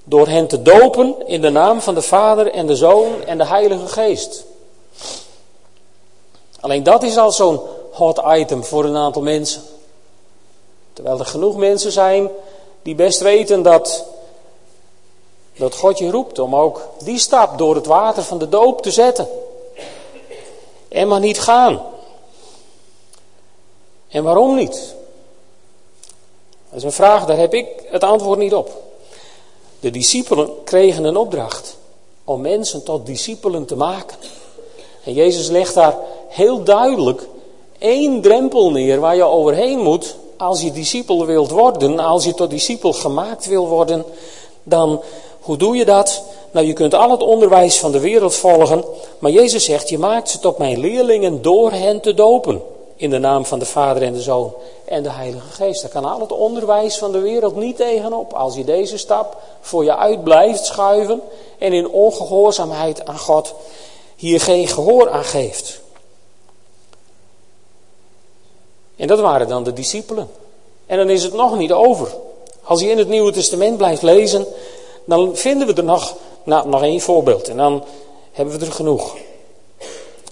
Door 0.03 0.27
hen 0.27 0.47
te 0.47 0.61
dopen 0.61 1.15
in 1.25 1.41
de 1.41 1.49
naam 1.49 1.81
van 1.81 1.95
de 1.95 2.01
Vader 2.01 2.51
en 2.51 2.67
de 2.67 2.75
Zoon 2.75 3.23
en 3.25 3.37
de 3.37 3.45
Heilige 3.45 3.87
Geest. 3.87 4.45
Alleen 6.59 6.83
dat 6.83 7.03
is 7.03 7.17
al 7.17 7.31
zo'n 7.31 7.59
hot 7.97 8.21
item 8.25 8.63
voor 8.63 8.85
een 8.85 8.95
aantal 8.95 9.21
mensen. 9.21 9.61
Terwijl 10.93 11.19
er 11.19 11.25
genoeg 11.25 11.57
mensen 11.57 11.91
zijn 11.91 12.29
die 12.81 12.95
best 12.95 13.19
weten 13.19 13.61
dat, 13.61 14.05
dat 15.55 15.75
God 15.75 15.97
je 15.97 16.11
roept 16.11 16.39
om 16.39 16.55
ook 16.55 16.89
die 17.03 17.19
stap 17.19 17.57
door 17.57 17.75
het 17.75 17.85
water 17.85 18.23
van 18.23 18.37
de 18.37 18.49
doop 18.49 18.81
te 18.81 18.91
zetten. 18.91 19.27
En 20.87 21.07
maar 21.07 21.19
niet 21.19 21.39
gaan. 21.39 21.81
En 24.07 24.23
waarom 24.23 24.55
niet? 24.55 24.95
Dat 26.69 26.77
is 26.77 26.83
een 26.83 26.91
vraag, 26.91 27.25
daar 27.25 27.37
heb 27.37 27.53
ik 27.53 27.67
het 27.85 28.03
antwoord 28.03 28.39
niet 28.39 28.53
op. 28.53 28.81
De 29.79 29.89
discipelen 29.89 30.63
kregen 30.63 31.03
een 31.03 31.17
opdracht 31.17 31.77
om 32.23 32.41
mensen 32.41 32.83
tot 32.83 33.05
discipelen 33.05 33.65
te 33.65 33.75
maken. 33.75 34.17
En 35.03 35.13
Jezus 35.13 35.47
legt 35.47 35.73
daar 35.73 35.97
heel 36.27 36.63
duidelijk 36.63 37.27
één 37.77 38.21
drempel 38.21 38.71
neer 38.71 38.99
waar 38.99 39.15
je 39.15 39.23
overheen 39.23 39.79
moet 39.79 40.15
als 40.37 40.61
je 40.61 40.71
discipel 40.71 41.25
wilt 41.25 41.51
worden, 41.51 41.99
als 41.99 42.25
je 42.25 42.33
tot 42.33 42.49
discipel 42.49 42.93
gemaakt 42.93 43.45
wil 43.45 43.67
worden, 43.67 44.05
dan 44.63 45.01
hoe 45.39 45.57
doe 45.57 45.75
je 45.75 45.85
dat? 45.85 46.23
Nou, 46.51 46.65
je 46.65 46.73
kunt 46.73 46.93
al 46.93 47.11
het 47.11 47.23
onderwijs 47.23 47.79
van 47.79 47.91
de 47.91 47.99
wereld 47.99 48.35
volgen, 48.35 48.83
maar 49.19 49.31
Jezus 49.31 49.63
zegt, 49.63 49.89
je 49.89 49.97
maakt 49.97 50.29
ze 50.29 50.39
tot 50.39 50.57
mijn 50.57 50.79
leerlingen 50.79 51.41
door 51.41 51.71
hen 51.71 52.01
te 52.01 52.13
dopen. 52.13 52.61
In 52.95 53.09
de 53.09 53.17
naam 53.17 53.45
van 53.45 53.59
de 53.59 53.65
Vader 53.65 54.03
en 54.03 54.13
de 54.13 54.21
Zoon 54.21 54.53
en 54.85 55.03
de 55.03 55.09
Heilige 55.11 55.49
Geest. 55.49 55.81
Daar 55.81 55.91
kan 55.91 56.05
al 56.05 56.19
het 56.19 56.31
onderwijs 56.31 56.97
van 56.97 57.11
de 57.11 57.19
wereld 57.19 57.55
niet 57.55 57.75
tegenop. 57.75 58.33
Als 58.33 58.55
je 58.55 58.63
deze 58.63 58.97
stap 58.97 59.37
voor 59.61 59.83
je 59.83 59.97
uit 59.97 60.23
blijft 60.23 60.65
schuiven 60.65 61.21
en 61.57 61.73
in 61.73 61.89
ongehoorzaamheid 61.89 63.05
aan 63.05 63.19
God 63.19 63.53
hier 64.15 64.41
geen 64.41 64.67
gehoor 64.67 65.09
aan 65.09 65.23
geeft. 65.23 65.81
En 68.97 69.07
dat 69.07 69.19
waren 69.19 69.47
dan 69.47 69.63
de 69.63 69.73
discipelen. 69.73 70.29
En 70.85 70.97
dan 70.97 71.09
is 71.09 71.23
het 71.23 71.33
nog 71.33 71.57
niet 71.57 71.71
over. 71.71 72.15
Als 72.63 72.81
je 72.81 72.89
in 72.89 72.97
het 72.97 73.07
Nieuwe 73.07 73.31
Testament 73.31 73.77
blijft 73.77 74.01
lezen, 74.01 74.45
dan 75.05 75.35
vinden 75.35 75.67
we 75.67 75.73
er 75.73 75.83
nog, 75.83 76.15
nou, 76.43 76.67
nog 76.67 76.81
één 76.81 77.01
voorbeeld. 77.01 77.47
En 77.47 77.57
dan 77.57 77.83
hebben 78.31 78.59
we 78.59 78.65
er 78.65 78.71
genoeg. 78.71 79.17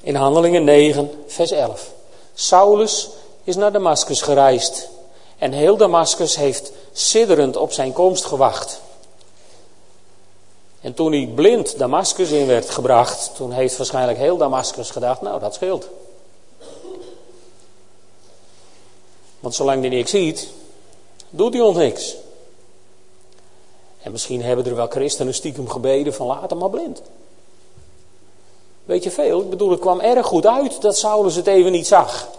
In 0.01 0.15
Handelingen 0.15 0.63
9, 0.63 1.11
vers 1.27 1.51
11. 1.51 1.91
Saulus 2.33 3.09
is 3.43 3.55
naar 3.55 3.71
Damascus 3.71 4.21
gereisd. 4.21 4.89
En 5.37 5.51
heel 5.51 5.77
Damascus 5.77 6.35
heeft 6.35 6.71
sidderend 6.93 7.57
op 7.57 7.71
zijn 7.71 7.93
komst 7.93 8.25
gewacht. 8.25 8.81
En 10.81 10.93
toen 10.93 11.11
hij 11.11 11.29
blind 11.35 11.77
Damascus 11.77 12.29
in 12.29 12.47
werd 12.47 12.69
gebracht, 12.69 13.31
toen 13.35 13.51
heeft 13.51 13.77
waarschijnlijk 13.77 14.17
heel 14.17 14.37
Damascus 14.37 14.89
gedacht, 14.89 15.21
nou 15.21 15.39
dat 15.39 15.53
scheelt. 15.53 15.87
Want 19.45 19.57
zolang 19.57 19.79
hij 19.79 19.89
niks 19.89 20.11
ziet, 20.11 20.47
doet 21.29 21.53
hij 21.53 21.61
ons 21.61 21.77
niks. 21.77 22.15
En 24.01 24.11
misschien 24.11 24.43
hebben 24.43 24.65
er 24.65 24.75
wel 24.75 24.87
christenen 24.87 25.33
stiekem 25.33 25.69
gebeden 25.69 26.13
van 26.13 26.27
laat 26.27 26.49
hem 26.49 26.59
maar 26.59 26.69
blind. 26.69 27.01
Weet 28.85 29.03
je 29.03 29.11
veel? 29.11 29.41
Ik 29.41 29.49
bedoel, 29.49 29.69
het 29.69 29.79
kwam 29.79 29.99
erg 29.99 30.25
goed 30.25 30.45
uit 30.45 30.81
dat 30.81 30.97
Saulus 30.97 31.35
het 31.35 31.47
even 31.47 31.71
niet 31.71 31.87
zag. 31.87 32.29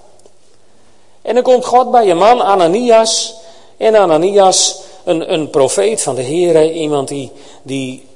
En 1.23 1.35
dan 1.35 1.43
komt 1.43 1.65
God 1.65 1.91
bij 1.91 2.07
je 2.07 2.15
man 2.15 2.41
Ananias. 2.41 3.35
En 3.77 3.97
Ananias, 3.97 4.81
een, 5.05 5.33
een 5.33 5.51
profeet 5.51 6.03
van 6.03 6.15
de 6.15 6.23
Heer, 6.23 6.73
iemand 6.73 7.09
die, 7.09 7.33
die 7.63 8.07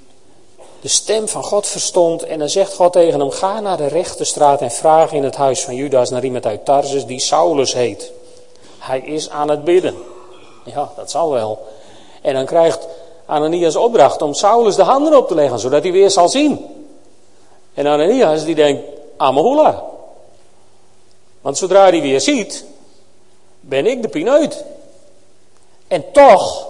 de 0.80 0.88
stem 0.88 1.28
van 1.28 1.44
God 1.44 1.66
verstond. 1.66 2.22
En 2.22 2.38
dan 2.38 2.48
zegt 2.48 2.74
God 2.74 2.92
tegen 2.92 3.20
hem: 3.20 3.30
Ga 3.30 3.60
naar 3.60 3.76
de 3.76 3.86
rechterstraat 3.86 4.60
en 4.60 4.70
vraag 4.70 5.12
in 5.12 5.24
het 5.24 5.36
huis 5.36 5.60
van 5.60 5.74
Judas 5.74 6.10
naar 6.10 6.24
iemand 6.24 6.46
uit 6.46 6.64
Tarsus 6.64 7.06
die 7.06 7.20
Saulus 7.20 7.72
heet. 7.72 8.12
Hij 8.80 9.00
is 9.00 9.30
aan 9.30 9.48
het 9.48 9.64
bidden. 9.64 9.94
Ja, 10.64 10.90
dat 10.96 11.10
zal 11.10 11.30
wel. 11.30 11.66
En 12.22 12.34
dan 12.34 12.44
krijgt 12.44 12.86
Ananias 13.26 13.76
opdracht 13.76 14.22
om 14.22 14.34
Saulus 14.34 14.76
de 14.76 14.82
handen 14.82 15.16
op 15.16 15.28
te 15.28 15.34
leggen, 15.34 15.58
zodat 15.58 15.82
hij 15.82 15.92
weer 15.92 16.10
zal 16.10 16.28
zien. 16.28 16.66
En 17.74 17.86
Ananias 17.86 18.44
die 18.44 18.54
denkt, 18.54 18.82
Amahula. 19.16 19.84
Want 21.40 21.58
zodra 21.58 21.88
hij 21.88 22.00
weer 22.00 22.20
ziet, 22.20 22.64
ben 23.60 23.86
ik 23.86 24.02
de 24.02 24.08
pineut. 24.08 24.64
En 25.88 26.04
toch 26.12 26.68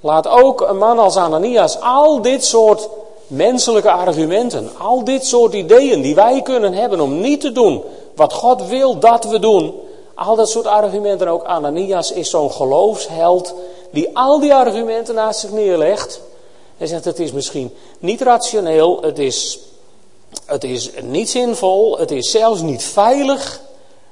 laat 0.00 0.28
ook 0.28 0.60
een 0.60 0.78
man 0.78 0.98
als 0.98 1.16
Ananias 1.16 1.80
al 1.80 2.22
dit 2.22 2.44
soort 2.44 2.88
menselijke 3.26 3.90
argumenten, 3.90 4.70
al 4.78 5.04
dit 5.04 5.24
soort 5.26 5.54
ideeën 5.54 6.02
die 6.02 6.14
wij 6.14 6.42
kunnen 6.42 6.72
hebben 6.72 7.00
om 7.00 7.20
niet 7.20 7.40
te 7.40 7.52
doen 7.52 7.82
wat 8.14 8.32
God 8.32 8.66
wil 8.66 8.98
dat 8.98 9.24
we 9.24 9.38
doen, 9.38 9.74
al 10.16 10.36
dat 10.36 10.50
soort 10.50 10.66
argumenten, 10.66 11.28
ook 11.28 11.44
Ananias 11.44 12.12
is 12.12 12.30
zo'n 12.30 12.52
geloofsheld 12.52 13.54
die 13.90 14.16
al 14.16 14.40
die 14.40 14.54
argumenten 14.54 15.14
naast 15.14 15.40
zich 15.40 15.50
neerlegt. 15.50 16.20
En 16.78 16.88
zegt 16.88 17.04
het 17.04 17.18
is 17.18 17.32
misschien 17.32 17.74
niet 17.98 18.20
rationeel, 18.20 19.02
het 19.02 19.18
is, 19.18 19.58
het 20.44 20.64
is 20.64 20.90
niet 21.02 21.30
zinvol, 21.30 21.98
het 21.98 22.10
is 22.10 22.30
zelfs 22.30 22.60
niet 22.60 22.82
veilig. 22.82 23.60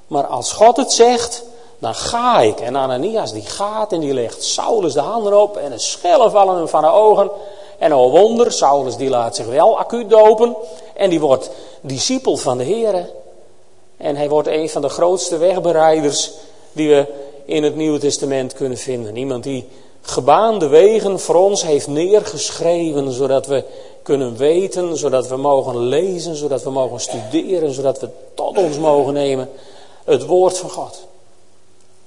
Maar 0.07 0.27
als 0.27 0.53
God 0.53 0.77
het 0.77 0.93
zegt, 0.93 1.43
dan 1.79 1.95
ga 1.95 2.41
ik. 2.41 2.61
En 2.61 2.77
Ananias 2.77 3.33
die 3.33 3.43
gaat 3.43 3.93
en 3.93 4.01
die 4.01 4.15
legt 4.15 4.45
Saulus 4.45 4.93
de 4.93 5.01
handen 5.01 5.41
op 5.41 5.57
en 5.57 5.71
de 5.71 5.79
schellen 5.79 6.31
vallen 6.31 6.57
hem 6.57 6.69
van 6.69 6.83
de 6.83 6.91
ogen. 6.91 7.31
En 7.79 7.95
oh 7.95 8.11
wonder, 8.11 8.53
Saulus 8.53 8.97
die 8.97 9.11
laat 9.11 9.37
zich 9.37 9.47
wel 9.47 9.79
acuut 9.79 10.11
dopen 10.11 10.57
en 10.95 11.11
die 11.11 11.21
wordt 11.21 11.51
discipel 11.81 12.37
van 12.37 12.59
de 12.59 12.65
Here. 12.65 13.11
En 13.97 14.17
hij 14.17 14.29
wordt 14.29 14.49
een 14.49 14.69
van 14.69 14.83
de 14.83 14.89
grootste 14.89 15.37
wegbereiders 15.37 16.31
die 16.73 16.89
we 16.89 17.07
in 17.45 17.63
het 17.63 17.77
Nieuwe 17.77 17.99
Testament 17.99 18.53
kunnen 18.53 18.79
vinden. 18.79 19.17
Iemand 19.17 19.43
die 19.43 19.69
gebaande 20.03 20.67
wegen 20.67 21.21
voor 21.21 21.35
ons 21.35 21.63
heeft 21.63 21.87
neergeschreven, 21.87 23.13
zodat 23.13 23.47
we 23.47 23.65
kunnen 24.03 24.37
weten, 24.37 24.97
zodat 24.97 25.29
we 25.29 25.37
mogen 25.37 25.79
lezen, 25.79 26.37
zodat 26.37 26.63
we 26.63 26.71
mogen 26.71 27.01
studeren, 27.01 27.73
zodat 27.73 28.01
we 28.01 28.09
tot 28.35 28.59
ons 28.59 28.79
mogen 28.79 29.13
nemen 29.13 29.51
het 30.05 30.27
woord 30.27 30.59
van 30.59 30.71
God. 30.71 31.07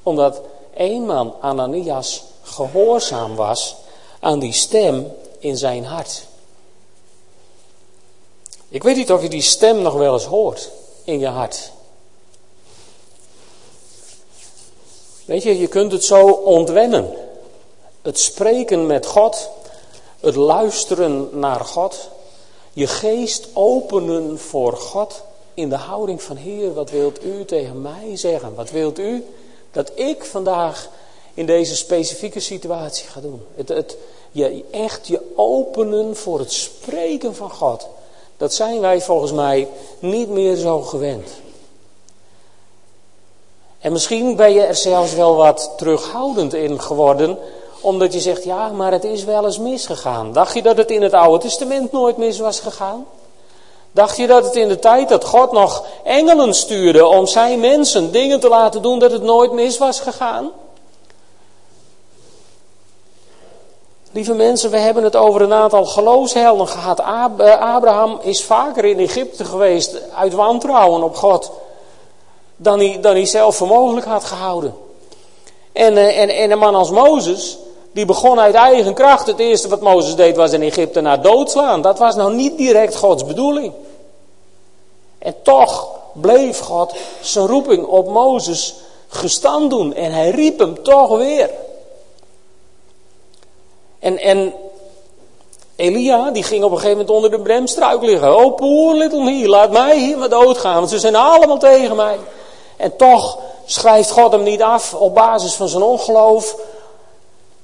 Omdat 0.04 0.42
één 0.74 1.06
man, 1.06 1.34
Ananias, 1.40 2.24
gehoorzaam 2.42 3.36
was 3.36 3.76
aan 4.20 4.40
die 4.40 4.54
stem 4.54 5.12
in 5.40 5.58
zijn 5.58 5.86
hart. 5.86 6.26
Ik 8.70 8.84
weet 8.84 8.96
niet 8.96 9.12
of 9.12 9.22
je 9.22 9.30
die 9.30 9.42
stem 9.42 9.82
nog 9.82 9.94
wel 9.94 10.14
eens 10.14 10.26
hoort 10.26 10.72
in 11.04 11.20
je 11.20 11.28
hart. 11.28 11.72
Weet 15.28 15.44
je, 15.44 15.60
je 15.60 15.68
kunt 15.68 15.92
het 15.92 16.04
zo 16.04 16.28
ontwennen. 16.30 17.14
Het 18.02 18.20
spreken 18.20 18.86
met 18.86 19.06
God, 19.06 19.50
het 20.20 20.36
luisteren 20.36 21.30
naar 21.40 21.60
God, 21.60 22.10
je 22.74 22.88
geest 22.88 23.48
openen 23.54 24.40
voor 24.40 24.74
God 24.74 25.24
in 25.54 25.70
de 25.70 25.76
houding 25.76 26.22
van 26.22 26.36
Heer, 26.36 26.74
wat 26.74 26.90
wilt 26.90 27.24
u 27.24 27.46
tegen 27.46 27.82
mij 27.82 28.12
zeggen? 28.14 28.56
Wat 28.56 28.72
wilt 28.72 29.00
u 29.00 29.26
dat 29.72 29.92
ik 29.96 30.24
vandaag 30.24 30.90
in 31.34 31.46
deze 31.46 31.76
specifieke 31.76 32.40
situatie 32.40 33.08
ga 33.08 33.22
doen? 33.22 33.42
Het, 33.56 33.70
het, 33.70 33.98
je, 34.32 34.64
echt 34.72 35.08
je 35.08 35.22
openen 35.36 36.16
voor 36.16 36.40
het 36.40 36.52
spreken 36.52 37.36
van 37.36 37.52
God. 37.52 37.88
Dat 38.38 38.54
zijn 38.54 38.80
wij 38.80 39.02
volgens 39.02 39.32
mij 39.32 39.68
niet 40.00 40.30
meer 40.30 40.56
zo 40.56 40.82
gewend. 40.82 41.30
En 43.88 43.94
misschien 43.94 44.36
ben 44.36 44.54
je 44.54 44.62
er 44.62 44.76
zelfs 44.76 45.14
wel 45.14 45.36
wat 45.36 45.72
terughoudend 45.78 46.54
in 46.54 46.82
geworden, 46.82 47.38
omdat 47.82 48.14
je 48.14 48.20
zegt, 48.20 48.44
ja, 48.44 48.68
maar 48.68 48.92
het 48.92 49.04
is 49.04 49.24
wel 49.24 49.46
eens 49.46 49.60
misgegaan. 49.60 50.34
Dacht 50.34 50.54
je 50.54 50.62
dat 50.62 50.78
het 50.78 50.92
in 50.92 51.02
het 51.02 51.14
Oude 51.14 51.38
Testament 51.38 51.92
nooit 51.92 52.18
mis 52.18 52.40
was 52.40 52.60
gegaan? 52.60 53.06
Dacht 53.92 54.18
je 54.18 54.28
dat 54.28 54.46
het 54.46 54.56
in 54.56 54.68
de 54.68 54.80
tijd 54.80 55.10
dat 55.10 55.24
God 55.24 55.52
nog 55.52 55.86
engelen 56.04 56.54
stuurde 56.54 57.06
om 57.06 57.28
zijn 57.28 57.60
mensen 57.60 58.12
dingen 58.12 58.40
te 58.40 58.50
laten 58.50 58.82
doen, 58.82 59.00
dat 59.00 59.12
het 59.12 59.24
nooit 59.24 59.52
mis 59.52 59.78
was 59.78 60.00
gegaan? 60.00 60.52
Lieve 64.12 64.34
mensen, 64.34 64.72
we 64.72 64.78
hebben 64.78 65.04
het 65.04 65.16
over 65.16 65.42
een 65.42 65.54
aantal 65.54 65.86
geloofshelden 65.86 66.68
gehad. 66.68 67.00
Eh, 67.00 67.76
Abraham 67.76 68.20
is 68.22 68.44
vaker 68.44 68.86
in 68.86 69.00
Egypte 69.00 69.46
geweest 69.46 70.02
uit 70.16 70.34
wantrouwen 70.34 71.04
op 71.04 71.16
God 71.16 71.52
dan 72.58 72.80
hij, 72.80 72.98
dan 73.02 73.14
hij 73.14 73.26
zelf 73.26 73.56
voor 73.56 73.68
mogelijk 73.68 74.06
had 74.06 74.24
gehouden. 74.24 74.76
En, 75.72 75.98
eh, 75.98 76.20
en, 76.22 76.30
en 76.30 76.52
een 76.52 76.60
man 76.60 76.76
als 76.76 76.90
Mozes, 76.90 77.58
die 77.92 78.06
begon 78.06 78.40
uit 78.40 78.56
eigen 78.56 78.94
kracht. 78.94 79.28
Het 79.28 79.40
eerste 79.40 79.68
wat 79.68 79.82
Mozes 79.82 80.16
deed 80.16 80.36
was 80.36 80.52
in 80.52 80.62
Egypte 80.62 81.02
naar 81.02 81.22
doodslaan. 81.22 81.82
Dat 81.82 82.00
was 82.00 82.16
nou 82.16 82.34
niet 82.34 82.58
direct 82.58 82.96
Gods 82.96 83.26
bedoeling. 83.26 83.74
En 85.20 85.36
toch 85.44 85.90
bleef 86.14 86.60
God 86.60 86.94
zijn 87.22 87.48
roeping 87.48 87.86
op 87.86 88.08
Mozes 88.08 88.76
gestand 89.08 89.70
doen. 89.70 89.94
En 89.94 90.12
hij 90.12 90.30
riep 90.30 90.60
hem 90.60 90.84
toch 90.84 91.18
weer. 91.18 91.50
En, 94.00 94.20
en 94.20 94.54
Elia, 95.76 96.32
die 96.32 96.44
ging 96.44 96.64
op 96.64 96.72
een 96.72 96.78
gegeven 96.78 96.98
moment 96.98 97.16
onder 97.16 97.32
de 97.32 97.40
bremstruik 97.40 98.02
liggen. 98.02 98.38
Oh, 98.38 98.56
poor 98.56 98.96
little 98.96 99.24
me, 99.24 99.48
laat 99.48 99.72
mij 99.72 100.00
hier 100.00 100.18
maar 100.18 100.30
doodgaan, 100.30 100.76
want 100.76 100.90
ze 100.90 101.00
zijn 101.00 101.16
allemaal 101.16 101.58
tegen 101.58 101.96
mij. 101.96 102.18
En 102.78 102.96
toch 102.96 103.38
schrijft 103.66 104.12
God 104.12 104.32
hem 104.32 104.44
niet 104.44 104.62
af 104.62 104.94
op 104.94 105.14
basis 105.14 105.54
van 105.54 105.68
zijn 105.68 105.84
ongeloof. 105.84 106.56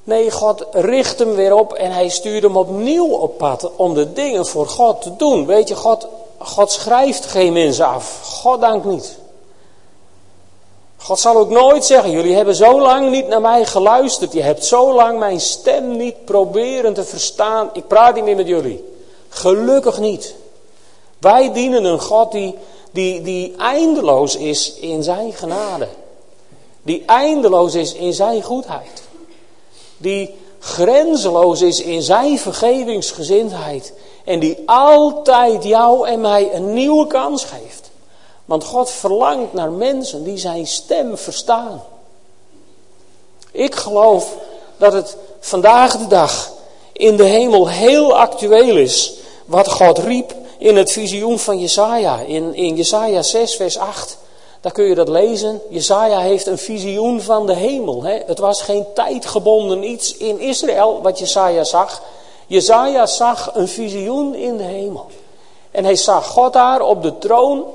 Nee, 0.04 0.32
God 0.32 0.65
richt 0.71 1.19
hem 1.19 1.36
weer 1.36 1.56
op 1.56 1.73
en 1.73 1.91
hij 1.91 2.10
stuurt 2.10 2.43
hem 2.43 2.58
opnieuw 2.58 3.12
op 3.12 3.38
pad 3.38 3.71
om 3.76 3.93
de 3.93 4.13
dingen 4.13 4.45
voor 4.45 4.67
God 4.67 5.02
te 5.02 5.15
doen. 5.15 5.45
Weet 5.45 5.67
je, 5.67 5.76
God, 5.76 6.08
God 6.38 6.71
schrijft 6.71 7.26
geen 7.26 7.54
mensen 7.54 7.86
af. 7.86 8.19
God 8.23 8.62
dank 8.62 8.84
niet. 8.84 9.17
God 10.97 11.19
zal 11.19 11.38
ook 11.38 11.49
nooit 11.49 11.86
zeggen, 11.86 12.12
jullie 12.12 12.36
hebben 12.36 12.56
zo 12.56 12.82
lang 12.82 13.10
niet 13.10 13.28
naar 13.28 13.41
mij 13.41 13.65
geluisterd. 13.65 14.34
Je 14.34 14.41
hebt 14.41 14.65
zo 14.65 14.93
lang 14.93 15.19
mijn 15.19 15.39
stem 15.39 15.97
niet 15.97 16.26
proberen 16.26 16.93
te 16.93 17.04
verstaan. 17.04 17.69
Ik 17.73 17.88
praat 17.88 18.15
niet 18.15 18.23
meer 18.23 18.36
met 18.36 18.47
jullie. 18.47 18.95
Gelukkig 19.30 19.99
niet. 19.99 20.36
Wij 21.19 21.54
dienen 21.54 21.84
een 21.84 21.99
God 21.99 22.32
die 22.32 22.58
die, 22.93 23.21
die 23.21 23.56
eindeloos 23.58 24.36
is 24.36 24.73
in 24.73 25.03
zijn 25.03 25.34
genade. 25.34 25.88
Die 26.82 27.03
eindeloos 27.06 27.75
is 27.75 27.93
in 27.93 28.13
zijn 28.13 28.41
goedheid. 28.41 29.03
Die 29.97 30.36
grenzeloos 30.60 31.62
is 31.62 31.82
in 31.82 32.01
zijn 32.01 32.39
vergevingsgezindheid. 32.39 33.93
En 34.23 34.39
die 34.39 34.58
altijd 34.65 35.63
jou 35.63 36.08
en 36.08 36.21
mij 36.21 36.53
een 36.53 36.73
nieuwe 36.73 37.08
kans 37.08 37.43
geeft. 37.43 37.91
Want 38.45 38.63
God 38.63 38.89
verlangt 38.89 39.53
naar 39.53 39.71
mensen 39.71 40.23
die 40.23 40.38
zijn 40.38 40.67
stem 40.67 41.17
verstaan. 41.17 41.84
Ik 43.51 43.75
geloof 43.75 44.36
dat 44.77 44.93
het 44.93 45.17
vandaag 45.39 45.97
de 45.97 46.08
dag 46.08 46.51
in 46.91 47.17
de 47.17 47.23
hemel 47.23 47.69
heel 47.69 48.17
actueel 48.17 48.77
is 48.77 49.13
wat 49.45 49.71
God 49.71 49.97
riep 49.97 50.36
in 50.63 50.78
het 50.78 50.91
visioen 50.91 51.39
van 51.39 51.60
Jesaja, 51.60 52.19
in, 52.19 52.56
in 52.56 52.76
Jesaja 52.76 53.21
6 53.21 53.56
vers 53.56 53.78
8. 53.78 54.17
Daar 54.62 54.71
kun 54.71 54.86
je 54.86 54.95
dat 54.95 55.08
lezen. 55.08 55.62
Jesaja 55.69 56.19
heeft 56.19 56.45
een 56.45 56.58
visioen 56.58 57.21
van 57.21 57.45
de 57.45 57.54
hemel. 57.54 58.04
Hè? 58.04 58.19
Het 58.26 58.39
was 58.39 58.62
geen 58.62 58.86
tijdgebonden 58.93 59.84
iets 59.84 60.17
in 60.17 60.39
Israël 60.39 61.02
wat 61.02 61.19
Jesaja 61.19 61.63
zag. 61.63 62.02
Jesaja 62.47 63.06
zag 63.06 63.52
een 63.54 63.67
visioen 63.67 64.36
in 64.36 64.58
de 64.58 64.63
hemel. 64.63 65.06
En 65.71 65.84
hij 65.84 65.95
zag 65.95 66.28
God 66.28 66.54
daar 66.54 66.82
op 66.82 67.02
de 67.02 67.17
troon. 67.17 67.65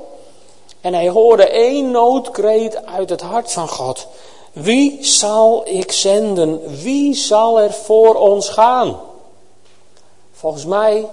En 0.81 0.93
hij 0.93 1.09
hoorde 1.09 1.47
één 1.47 1.91
noodkreet 1.91 2.85
uit 2.85 3.09
het 3.09 3.21
hart 3.21 3.51
van 3.51 3.69
God. 3.69 4.07
Wie 4.51 4.97
zal 5.05 5.61
ik 5.65 5.91
zenden? 5.91 6.81
Wie 6.81 7.15
zal 7.15 7.59
er 7.59 7.73
voor 7.73 8.15
ons 8.15 8.49
gaan? 8.49 8.99
Volgens 10.31 10.65
mij 10.65 11.05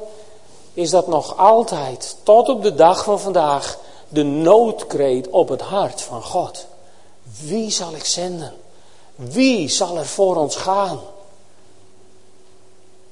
is 0.77 0.91
dat 0.91 1.07
nog 1.07 1.37
altijd, 1.37 2.17
tot 2.23 2.49
op 2.49 2.62
de 2.62 2.75
dag 2.75 3.05
van 3.05 3.21
vandaag, 3.21 3.79
de 4.09 4.23
noodkreet 4.23 5.31
op 5.31 5.49
het 5.49 5.61
hart 5.61 6.01
van 6.01 6.23
God. 6.23 6.67
Wie 7.41 7.71
zal 7.71 7.95
ik 7.95 8.05
zenden? 8.05 8.53
Wie 9.15 9.69
zal 9.69 9.97
er 9.97 10.07
voor 10.07 10.37
ons 10.37 10.57
gaan? 10.57 11.01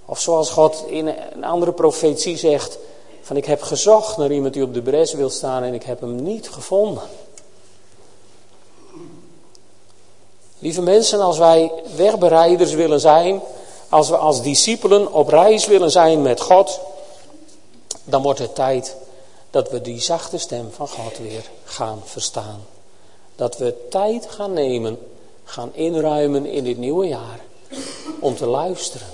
Of 0.04 0.20
zoals 0.20 0.50
God 0.50 0.84
in 0.86 1.06
een 1.06 1.44
andere 1.44 1.72
profetie 1.72 2.36
zegt: 2.36 2.78
van 3.22 3.36
ik 3.36 3.44
heb 3.44 3.62
gezocht 3.62 4.16
naar 4.16 4.32
iemand 4.32 4.54
die 4.54 4.62
op 4.62 4.74
de 4.74 4.82
bres 4.82 5.12
wil 5.12 5.30
staan 5.30 5.62
en 5.62 5.74
ik 5.74 5.82
heb 5.82 6.00
hem 6.00 6.22
niet 6.22 6.50
gevonden. 6.50 7.02
Lieve 10.58 10.82
mensen, 10.82 11.20
als 11.20 11.38
wij 11.38 11.72
wegbereiders 11.96 12.72
willen 12.72 13.00
zijn, 13.00 13.40
als 13.88 14.08
we 14.08 14.16
als 14.16 14.42
discipelen 14.42 15.12
op 15.12 15.28
reis 15.28 15.66
willen 15.66 15.90
zijn 15.90 16.22
met 16.22 16.40
God, 16.40 16.80
dan 18.04 18.22
wordt 18.22 18.38
het 18.38 18.54
tijd 18.54 18.96
dat 19.50 19.70
we 19.70 19.80
die 19.80 20.00
zachte 20.00 20.38
stem 20.38 20.70
van 20.72 20.88
God 20.88 21.18
weer 21.18 21.50
gaan 21.64 22.00
verstaan. 22.04 22.66
Dat 23.36 23.56
we 23.56 23.88
tijd 23.90 24.26
gaan 24.26 24.52
nemen, 24.52 24.98
gaan 25.44 25.74
inruimen 25.74 26.46
in 26.46 26.64
dit 26.64 26.78
nieuwe 26.78 27.06
jaar, 27.06 27.40
om 28.20 28.36
te 28.36 28.46
luisteren. 28.46 29.08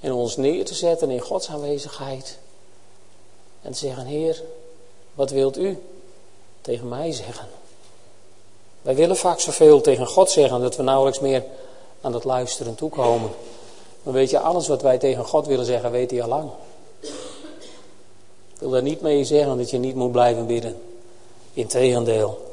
En 0.00 0.12
ons 0.12 0.36
neer 0.36 0.64
te 0.64 0.74
zetten 0.74 1.10
in 1.10 1.20
Gods 1.20 1.48
aanwezigheid. 1.48 2.38
En 3.62 3.72
te 3.72 3.78
zeggen, 3.78 4.06
Heer, 4.06 4.42
wat 5.14 5.30
wilt 5.30 5.58
u 5.58 5.82
tegen 6.60 6.88
mij 6.88 7.12
zeggen? 7.12 7.48
Wij 8.82 8.94
willen 8.94 9.16
vaak 9.16 9.40
zoveel 9.40 9.80
tegen 9.80 10.06
God 10.06 10.30
zeggen 10.30 10.60
dat 10.60 10.76
we 10.76 10.82
nauwelijks 10.82 11.20
meer 11.20 11.44
aan 12.00 12.14
het 12.14 12.24
luisteren 12.24 12.74
toekomen. 12.74 13.30
Maar 14.02 14.12
weet 14.12 14.30
je, 14.30 14.38
alles 14.38 14.68
wat 14.68 14.82
wij 14.82 14.98
tegen 14.98 15.24
God 15.24 15.46
willen 15.46 15.64
zeggen, 15.64 15.90
weet 15.90 16.10
hij 16.10 16.22
al 16.22 16.28
lang. 16.28 16.50
Ik 18.54 18.60
wil 18.60 18.70
daar 18.70 18.82
niet 18.82 19.00
mee 19.00 19.24
zeggen 19.24 19.56
dat 19.56 19.70
je 19.70 19.78
niet 19.78 19.94
moet 19.94 20.12
blijven 20.12 20.46
bidden. 20.46 20.76
Integendeel. 21.52 22.52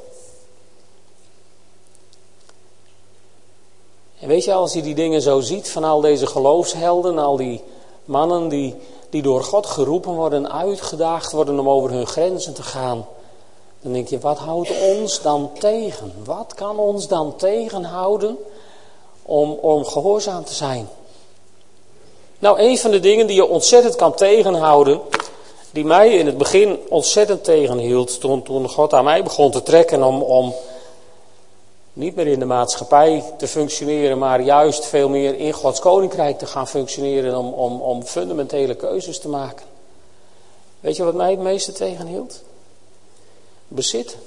En 4.20 4.28
weet 4.28 4.44
je, 4.44 4.54
als 4.54 4.74
je 4.74 4.82
die 4.82 4.96
dingen 4.96 5.22
zo 5.22 5.40
ziet 5.40 5.70
van 5.70 5.84
al 5.84 6.02
deze 6.02 6.28
geloofshelden, 6.28 7.18
al 7.18 7.38
die 7.38 7.62
mannen 8.06 8.48
die, 8.48 8.76
die 9.10 9.22
door 9.22 9.44
God 9.44 9.66
geroepen 9.66 10.14
worden, 10.14 10.52
uitgedaagd 10.52 11.32
worden 11.32 11.60
om 11.60 11.70
over 11.70 11.92
hun 11.92 12.08
grenzen 12.08 12.54
te 12.54 12.64
gaan. 12.64 13.06
Dan 13.82 13.94
denk 13.94 14.08
je, 14.08 14.20
wat 14.20 14.38
houdt 14.38 14.72
ons 14.82 15.22
dan 15.22 15.50
tegen? 15.60 16.14
Wat 16.26 16.54
kan 16.54 16.80
ons 16.80 17.08
dan 17.08 17.36
tegenhouden 17.36 18.38
om, 19.22 19.52
om 19.52 19.86
gehoorzaam 19.86 20.44
te 20.44 20.54
zijn? 20.54 20.90
Nou, 22.42 22.60
een 22.60 22.78
van 22.78 22.92
de 22.92 23.00
dingen 23.00 23.28
die 23.28 23.36
je 23.36 23.48
ontzettend 23.48 23.96
kan 23.96 24.14
tegenhouden, 24.14 25.02
die 25.72 25.86
mij 25.86 26.14
in 26.14 26.26
het 26.26 26.38
begin 26.38 26.80
ontzettend 26.90 27.44
tegenhield, 27.44 28.20
toen, 28.20 28.44
toen 28.44 28.70
God 28.70 28.94
aan 28.94 29.04
mij 29.04 29.24
begon 29.24 29.52
te 29.52 29.64
trekken 29.64 30.04
om, 30.04 30.22
om 30.22 30.54
niet 31.94 32.16
meer 32.16 32.28
in 32.28 32.40
de 32.40 32.46
maatschappij 32.46 33.24
te 33.38 33.48
functioneren, 33.48 34.18
maar 34.18 34.42
juist 34.42 34.86
veel 34.86 35.10
meer 35.10 35.38
in 35.38 35.54
Gods 35.54 35.80
koninkrijk 35.80 36.38
te 36.38 36.46
gaan 36.46 36.68
functioneren 36.68 37.38
om, 37.38 37.54
om, 37.54 37.82
om 37.82 38.04
fundamentele 38.04 38.76
keuzes 38.76 39.20
te 39.20 39.30
maken. 39.30 39.66
Weet 40.80 40.96
je 40.96 41.04
wat 41.04 41.14
mij 41.14 41.32
het 41.32 41.40
meeste 41.40 41.72
tegenhield? 41.72 42.42
Bezit. 43.68 44.18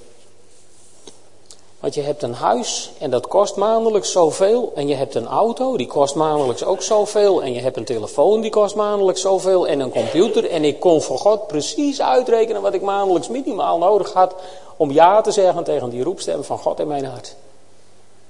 Want 1.85 1.97
je 1.97 2.03
hebt 2.03 2.23
een 2.23 2.35
huis 2.35 2.90
en 2.99 3.11
dat 3.11 3.27
kost 3.27 3.57
maandelijks 3.57 4.12
zoveel. 4.12 4.73
En 4.75 4.88
je 4.88 4.94
hebt 4.94 5.14
een 5.14 5.27
auto, 5.27 5.77
die 5.77 5.87
kost 5.87 6.14
maandelijks 6.14 6.64
ook 6.64 6.83
zoveel. 6.83 7.42
En 7.42 7.53
je 7.53 7.61
hebt 7.61 7.77
een 7.77 7.85
telefoon, 7.85 8.40
die 8.40 8.51
kost 8.51 8.75
maandelijks 8.75 9.20
zoveel. 9.20 9.68
En 9.68 9.81
een 9.81 9.90
computer. 9.90 10.51
En 10.51 10.64
ik 10.64 10.81
kon 10.81 11.03
voor 11.03 11.18
God 11.18 11.47
precies 11.47 12.01
uitrekenen 12.01 12.62
wat 12.62 12.75
ik 12.75 12.83
maandelijks 12.83 13.29
minimaal 13.29 13.79
nodig 13.79 14.12
had. 14.12 14.35
Om 14.77 14.90
ja 14.90 15.20
te 15.20 15.31
zeggen 15.31 15.64
tegen 15.64 15.90
die 15.90 16.03
roepstem 16.03 16.44
van 16.44 16.59
God 16.59 16.81
in 16.81 16.87
mijn 16.87 17.05
hart. 17.05 17.35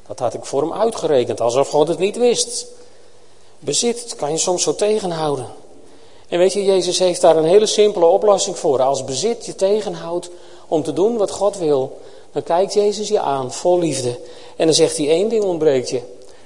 Dat 0.07 0.19
had 0.19 0.35
ik 0.35 0.45
voor 0.45 0.61
hem 0.61 0.73
uitgerekend, 0.73 1.41
alsof 1.41 1.69
God 1.69 1.89
het 1.89 1.99
niet 1.99 2.17
wist. 2.17 2.67
Bezit 3.59 4.15
kan 4.17 4.31
je 4.31 4.39
soms 4.39 4.63
zo 4.63 4.75
tegenhouden. 4.75 5.47
En 6.29 6.39
weet 6.39 6.53
je, 6.53 6.65
Jezus 6.65 6.99
heeft 6.99 7.21
daar 7.21 7.37
een 7.37 7.45
hele 7.45 7.67
simpele 7.67 8.07
oplossing 8.07 8.59
voor. 8.59 8.83
Als 8.83 9.05
bezit 9.05 9.47
je 9.47 9.55
tegenhoudt 9.55 10.31
om 10.69 10.83
te 10.83 10.93
doen 10.93 11.17
wat 11.17 11.31
God 11.31 11.59
wil, 11.59 11.99
dan 12.35 12.43
kijkt 12.43 12.75
Jezus 12.75 13.09
je 13.09 13.21
aan, 13.21 13.53
vol 13.53 13.79
liefde. 13.79 14.21
En 14.57 14.67
dan 14.67 14.75
zegt 14.75 14.97
hij 14.97 15.09
één 15.09 15.29
ding 15.29 15.45
ontbreekt 15.45 15.91
je. 15.91 16.01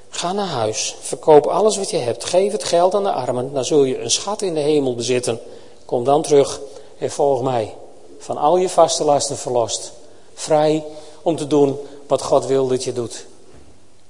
Ga 0.09 0.33
naar 0.33 0.46
huis, 0.46 0.96
verkoop 1.01 1.46
alles 1.46 1.77
wat 1.77 1.90
je 1.90 1.96
hebt, 1.96 2.24
geef 2.24 2.53
het 2.53 2.64
geld 2.64 2.94
aan 2.94 3.03
de 3.03 3.12
armen, 3.12 3.53
dan 3.53 3.64
zul 3.64 3.85
je 3.85 4.01
een 4.01 4.11
schat 4.11 4.42
in 4.42 4.55
de 4.55 4.61
hemel 4.61 4.94
bezitten. 4.94 5.40
Kom 5.85 6.05
dan 6.05 6.22
terug 6.22 6.61
en 6.98 7.11
volg 7.11 7.42
mij. 7.42 7.74
Van 8.18 8.37
al 8.37 8.57
je 8.57 8.68
vaste 8.68 9.05
lasten 9.05 9.37
verlost. 9.37 9.92
Vrij 10.35 10.85
om 11.22 11.37
te 11.37 11.46
doen 11.46 11.79
wat 12.07 12.22
God 12.22 12.46
wil 12.46 12.66
dat 12.66 12.85
je 12.85 12.92
doet. 12.92 13.27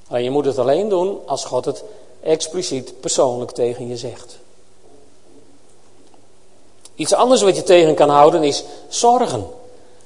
Maar 0.09 0.23
je 0.23 0.31
moet 0.31 0.45
het 0.45 0.59
alleen 0.59 0.89
doen 0.89 1.19
als 1.27 1.45
God 1.45 1.65
het 1.65 1.85
expliciet 2.21 3.01
persoonlijk 3.01 3.51
tegen 3.51 3.89
je 3.89 3.97
zegt. 3.97 4.39
Iets 6.95 7.15
anders 7.15 7.43
wat 7.43 7.57
je 7.57 7.63
tegen 7.63 7.95
kan 7.95 8.09
houden 8.09 8.43
is 8.43 8.65
zorgen. 8.89 9.47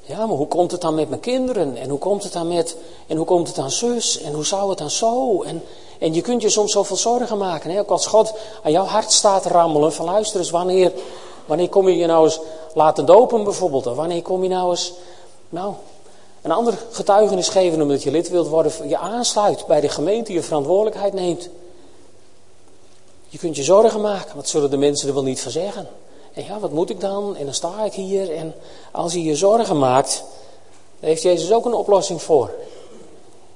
Ja, 0.05 0.27
maar 0.27 0.37
hoe 0.37 0.49
komt 0.49 0.71
het 0.71 0.81
dan 0.81 0.95
met 0.95 1.09
mijn 1.09 1.21
kinderen? 1.21 1.77
En 1.77 1.89
hoe 1.89 1.99
komt 1.99 2.23
het 2.23 2.33
dan 2.33 2.49
met, 2.49 2.77
en 3.07 3.17
hoe 3.17 3.27
komt 3.27 3.47
het 3.47 3.57
dan 3.57 3.71
zus? 3.71 4.21
En 4.21 4.33
hoe 4.33 4.45
zou 4.45 4.69
het 4.69 4.79
dan 4.79 4.91
zo? 4.91 5.43
En, 5.43 5.63
en 5.99 6.15
je 6.15 6.21
kunt 6.21 6.43
je 6.43 6.51
soms 6.51 6.73
zoveel 6.73 6.97
zorgen 6.97 7.39
maken. 7.39 7.71
Hè? 7.71 7.79
Ook 7.79 7.91
als 7.91 8.07
God 8.07 8.33
aan 8.63 8.73
jouw 8.73 8.85
hart 8.85 9.13
staat 9.13 9.47
rammelen 9.47 9.93
van 9.93 10.05
luister 10.05 10.41
eens, 10.41 10.51
wanneer, 10.51 10.93
wanneer 11.47 11.69
kom 11.69 11.89
je 11.89 11.97
je 11.97 12.07
nou 12.07 12.25
eens 12.25 12.41
laten 12.75 13.07
dopen 13.07 13.45
bijvoorbeeld? 13.45 13.87
Of 13.87 13.97
wanneer 13.97 14.23
kom 14.23 14.43
je 14.43 14.49
nou 14.49 14.71
eens, 14.71 14.93
nou, 15.49 15.75
een 16.43 16.53
ander 16.53 16.79
getuigenis 16.91 17.49
geven 17.49 17.83
omdat 17.83 18.03
je 18.03 18.11
lid 18.11 18.29
wilt 18.29 18.49
worden, 18.49 18.89
je 18.89 18.99
aansluit 18.99 19.67
bij 19.67 19.81
de 19.81 19.89
gemeente, 19.89 20.33
je 20.33 20.43
verantwoordelijkheid 20.43 21.13
neemt. 21.13 21.49
Je 23.29 23.39
kunt 23.39 23.57
je 23.57 23.63
zorgen 23.63 24.01
maken, 24.01 24.37
wat 24.37 24.49
zullen 24.49 24.71
de 24.71 24.77
mensen 24.77 25.09
er 25.09 25.15
wel 25.15 25.23
niet 25.23 25.41
van 25.41 25.51
zeggen? 25.51 25.89
En 26.33 26.45
ja, 26.45 26.59
wat 26.59 26.71
moet 26.71 26.91
ik 26.91 27.01
dan? 27.01 27.37
En 27.37 27.45
dan 27.45 27.55
sta 27.55 27.85
ik 27.85 27.93
hier. 27.93 28.35
En 28.37 28.55
als 28.93 29.13
je 29.13 29.23
je 29.23 29.37
zorgen 29.37 29.79
maakt, 29.79 30.25
daar 31.01 31.11
heeft 31.11 31.23
Jezus 31.23 31.53
ook 31.53 31.65
een 31.65 31.75
oplossing 31.75 32.23
voor. 32.23 32.51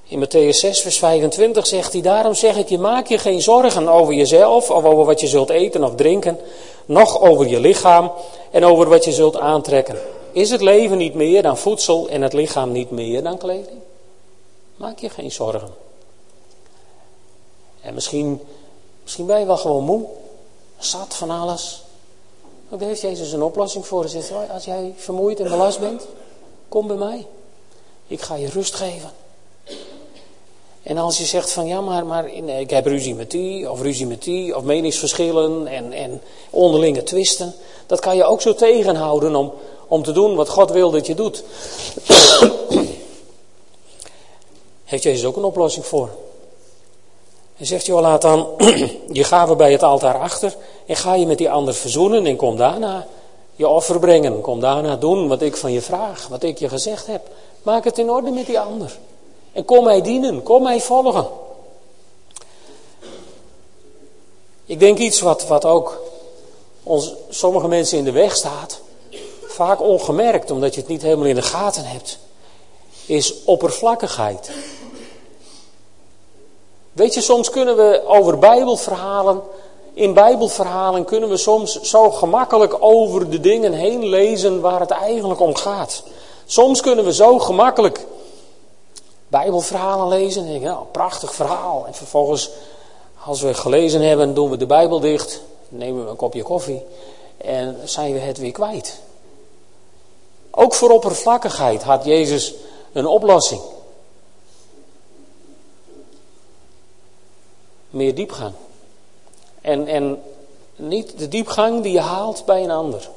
In 0.03 0.25
Matthäus 0.25 0.49
6, 0.49 0.81
vers 0.81 0.97
25 0.97 1.67
zegt 1.67 1.93
hij, 1.93 2.01
daarom 2.01 2.33
zeg 2.33 2.57
ik 2.57 2.69
je, 2.69 2.77
maak 2.77 3.07
je 3.07 3.17
geen 3.17 3.41
zorgen 3.41 3.87
over 3.87 4.13
jezelf, 4.13 4.71
of 4.71 4.83
over 4.83 5.05
wat 5.05 5.21
je 5.21 5.27
zult 5.27 5.49
eten 5.49 5.83
of 5.83 5.95
drinken, 5.95 6.39
noch 6.85 7.21
over 7.21 7.47
je 7.47 7.59
lichaam 7.59 8.11
en 8.51 8.65
over 8.65 8.89
wat 8.89 9.05
je 9.05 9.11
zult 9.11 9.37
aantrekken. 9.37 9.97
Is 10.31 10.49
het 10.49 10.61
leven 10.61 10.97
niet 10.97 11.13
meer 11.13 11.41
dan 11.41 11.57
voedsel 11.57 12.07
en 12.09 12.21
het 12.21 12.33
lichaam 12.33 12.71
niet 12.71 12.91
meer 12.91 13.23
dan 13.23 13.37
kleding? 13.37 13.79
Maak 14.75 14.99
je 14.99 15.09
geen 15.09 15.31
zorgen. 15.31 15.69
En 17.81 17.93
misschien, 17.93 18.41
misschien 19.03 19.25
ben 19.25 19.39
je 19.39 19.45
wel 19.45 19.57
gewoon 19.57 19.83
moe, 19.83 20.05
zat 20.77 21.15
van 21.15 21.29
alles. 21.29 21.83
Ook 22.69 22.79
daar 22.79 22.87
heeft 22.87 23.01
Jezus 23.01 23.31
een 23.31 23.43
oplossing 23.43 23.87
voor. 23.87 24.01
Hij 24.01 24.09
zegt, 24.09 24.31
als 24.51 24.65
jij 24.65 24.93
vermoeid 24.97 25.39
en 25.39 25.49
belast 25.49 25.79
bent, 25.79 26.07
kom 26.69 26.87
bij 26.87 26.95
mij. 26.95 27.25
Ik 28.07 28.21
ga 28.21 28.35
je 28.35 28.49
rust 28.49 28.75
geven. 28.75 29.11
En 30.83 30.97
als 30.97 31.17
je 31.17 31.25
zegt 31.25 31.51
van 31.51 31.67
ja, 31.67 31.81
maar, 31.81 32.05
maar 32.05 32.27
ik 32.59 32.69
heb 32.69 32.85
ruzie 32.85 33.15
met 33.15 33.31
die, 33.31 33.71
of 33.71 33.81
ruzie 33.81 34.07
met 34.07 34.23
die, 34.23 34.55
of 34.55 34.63
meningsverschillen 34.63 35.67
en, 35.67 35.91
en 35.93 36.21
onderlinge 36.49 37.03
twisten. 37.03 37.53
Dat 37.85 37.99
kan 37.99 38.15
je 38.15 38.23
ook 38.23 38.41
zo 38.41 38.53
tegenhouden 38.53 39.35
om, 39.35 39.53
om 39.87 40.03
te 40.03 40.11
doen 40.11 40.35
wat 40.35 40.49
God 40.49 40.71
wil 40.71 40.91
dat 40.91 41.05
je 41.05 41.15
doet. 41.15 41.43
Heeft 44.85 45.03
Jezus 45.03 45.25
ook 45.25 45.35
een 45.35 45.43
oplossing 45.43 45.85
voor. 45.85 46.09
Hij 47.57 47.65
zegt, 47.65 47.85
joh, 47.85 48.01
laat 48.01 48.21
dan 48.21 48.47
je 49.11 49.23
gaven 49.23 49.57
bij 49.57 49.71
het 49.71 49.83
altaar 49.83 50.19
achter 50.19 50.55
en 50.85 50.95
ga 50.95 51.15
je 51.15 51.25
met 51.25 51.37
die 51.37 51.49
ander 51.49 51.73
verzoenen 51.73 52.25
en 52.25 52.35
kom 52.35 52.57
daarna 52.57 53.07
je 53.55 53.67
offer 53.67 53.99
brengen. 53.99 54.41
Kom 54.41 54.59
daarna 54.59 54.95
doen 54.95 55.27
wat 55.27 55.41
ik 55.41 55.57
van 55.57 55.71
je 55.71 55.81
vraag, 55.81 56.27
wat 56.27 56.43
ik 56.43 56.57
je 56.57 56.69
gezegd 56.69 57.07
heb. 57.07 57.27
Maak 57.61 57.83
het 57.83 57.97
in 57.97 58.09
orde 58.09 58.31
met 58.31 58.45
die 58.45 58.59
ander. 58.59 58.97
En 59.51 59.65
kom 59.65 59.83
mij 59.83 60.01
dienen, 60.01 60.43
kom 60.43 60.63
mij 60.63 60.81
volgen. 60.81 61.27
Ik 64.65 64.79
denk 64.79 64.97
iets 64.97 65.21
wat, 65.21 65.47
wat 65.47 65.65
ook 65.65 66.01
ons, 66.83 67.13
sommige 67.29 67.67
mensen 67.67 67.97
in 67.97 68.03
de 68.03 68.11
weg 68.11 68.35
staat, 68.35 68.79
vaak 69.47 69.81
ongemerkt 69.81 70.51
omdat 70.51 70.73
je 70.73 70.79
het 70.79 70.89
niet 70.89 71.01
helemaal 71.01 71.25
in 71.25 71.35
de 71.35 71.41
gaten 71.41 71.85
hebt, 71.85 72.19
is 73.05 73.43
oppervlakkigheid. 73.43 74.51
Weet 76.97 77.13
je, 77.13 77.21
soms 77.21 77.49
kunnen 77.49 77.75
we 77.75 78.01
over 78.05 78.39
Bijbelverhalen, 78.39 79.41
in 79.93 80.13
Bijbelverhalen 80.13 81.05
kunnen 81.05 81.29
we 81.29 81.37
soms 81.37 81.81
zo 81.81 82.11
gemakkelijk 82.11 82.75
over 82.79 83.29
de 83.29 83.39
dingen 83.39 83.73
heen 83.73 84.05
lezen 84.05 84.61
waar 84.61 84.79
het 84.79 84.89
eigenlijk 84.89 85.39
om 85.39 85.55
gaat. 85.55 86.03
Soms 86.45 86.81
kunnen 86.81 87.05
we 87.05 87.13
zo 87.13 87.39
gemakkelijk 87.39 88.05
Bijbelverhalen 89.27 90.07
lezen 90.07 90.41
en 90.41 90.47
denken, 90.47 90.67
nou, 90.67 90.85
prachtig 90.91 91.33
verhaal. 91.33 91.83
En 91.87 91.93
vervolgens, 91.93 92.49
als 93.25 93.41
we 93.41 93.53
gelezen 93.53 94.01
hebben, 94.01 94.33
doen 94.33 94.49
we 94.49 94.57
de 94.57 94.65
Bijbel 94.65 94.99
dicht, 94.99 95.41
nemen 95.69 96.03
we 96.03 96.09
een 96.09 96.15
kopje 96.15 96.43
koffie 96.43 96.85
en 97.37 97.77
zijn 97.83 98.13
we 98.13 98.19
het 98.19 98.37
weer 98.37 98.51
kwijt. 98.51 98.99
Ook 100.51 100.73
voor 100.73 100.89
oppervlakkigheid 100.89 101.83
had 101.83 102.05
Jezus 102.05 102.53
een 102.93 103.07
oplossing. 103.07 103.61
Meer 107.97 108.15
diepgang. 108.15 108.53
En, 109.61 109.87
en 109.87 110.21
niet 110.75 111.19
de 111.19 111.27
diepgang 111.27 111.83
die 111.83 111.91
je 111.91 111.99
haalt 111.99 112.45
bij 112.45 112.63
een 112.63 112.71
ander. 112.71 113.09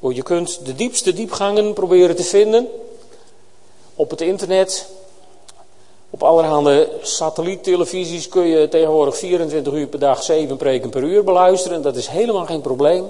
Je 0.00 0.22
kunt 0.22 0.66
de 0.66 0.74
diepste 0.74 1.12
diepgangen 1.12 1.72
proberen 1.72 2.16
te 2.16 2.22
vinden 2.22 2.68
op 3.94 4.10
het 4.10 4.20
internet. 4.20 4.88
Op 6.10 6.22
allerhande 6.22 6.88
satelliettelevisies 7.02 8.28
kun 8.28 8.46
je 8.46 8.68
tegenwoordig 8.68 9.16
24 9.16 9.72
uur 9.72 9.86
per 9.86 9.98
dag, 9.98 10.22
7 10.22 10.56
preken 10.56 10.90
per 10.90 11.02
uur 11.02 11.24
beluisteren. 11.24 11.82
Dat 11.82 11.96
is 11.96 12.06
helemaal 12.06 12.46
geen 12.46 12.60
probleem. 12.60 13.06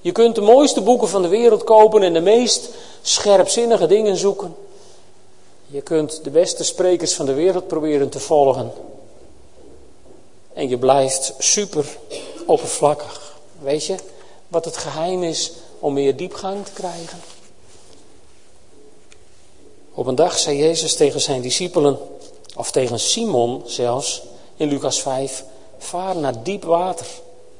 Je 0.00 0.12
kunt 0.12 0.34
de 0.34 0.40
mooiste 0.40 0.80
boeken 0.80 1.08
van 1.08 1.22
de 1.22 1.28
wereld 1.28 1.64
kopen 1.64 2.02
en 2.02 2.12
de 2.12 2.20
meest 2.20 2.68
scherpzinnige 3.02 3.86
dingen 3.86 4.16
zoeken. 4.16 4.56
Je 5.66 5.80
kunt 5.80 6.24
de 6.24 6.30
beste 6.30 6.64
sprekers 6.64 7.14
van 7.14 7.26
de 7.26 7.34
wereld 7.34 7.66
proberen 7.66 8.08
te 8.08 8.20
volgen. 8.20 8.72
En 10.58 10.68
je 10.68 10.78
blijft 10.78 11.34
super 11.38 11.98
oppervlakkig. 12.46 13.36
Weet 13.60 13.84
je 13.84 13.94
wat 14.48 14.64
het 14.64 14.76
geheim 14.76 15.22
is 15.22 15.52
om 15.78 15.92
meer 15.92 16.16
diepgang 16.16 16.64
te 16.64 16.72
krijgen? 16.72 17.20
Op 19.94 20.06
een 20.06 20.14
dag 20.14 20.38
zei 20.38 20.56
Jezus 20.56 20.96
tegen 20.96 21.20
zijn 21.20 21.40
discipelen, 21.40 21.98
of 22.56 22.70
tegen 22.70 23.00
Simon 23.00 23.62
zelfs, 23.66 24.22
in 24.56 24.68
Lucas 24.68 25.00
5, 25.00 25.44
vaar 25.78 26.16
naar 26.16 26.42
diep 26.42 26.64
water 26.64 27.06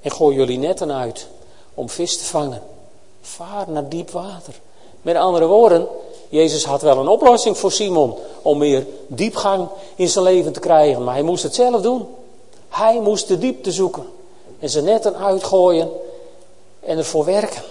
en 0.01 0.11
gooi 0.11 0.37
jullie 0.37 0.59
netten 0.59 0.93
uit 0.93 1.27
om 1.75 1.89
vis 1.89 2.17
te 2.17 2.25
vangen. 2.25 2.63
Vaar 3.21 3.71
naar 3.71 3.89
diep 3.89 4.11
water. 4.11 4.61
Met 5.03 5.17
andere 5.17 5.47
woorden, 5.47 5.87
Jezus 6.29 6.65
had 6.65 6.83
wel 6.83 6.99
een 6.99 7.09
oplossing 7.09 7.59
voor 7.59 7.73
Simon 7.73 8.15
om 8.43 8.59
meer 8.59 8.87
diepgang 9.07 9.69
in 9.97 10.09
zijn 10.09 10.25
leven 10.25 10.53
te 10.53 10.61
krijgen, 10.61 11.05
maar 11.05 11.15
hij 11.15 11.23
moest 11.23 11.43
het 11.43 11.55
zelf 11.55 11.83
doen. 11.83 12.07
Hij 12.79 13.01
moest 13.01 13.29
de 13.29 13.39
diepte 13.39 13.73
zoeken 13.73 14.07
en 14.59 14.71
zijn 14.71 14.85
netten 14.85 15.17
uitgooien 15.17 15.91
en 16.81 16.99
ervoor 16.99 17.25
werken. 17.25 17.63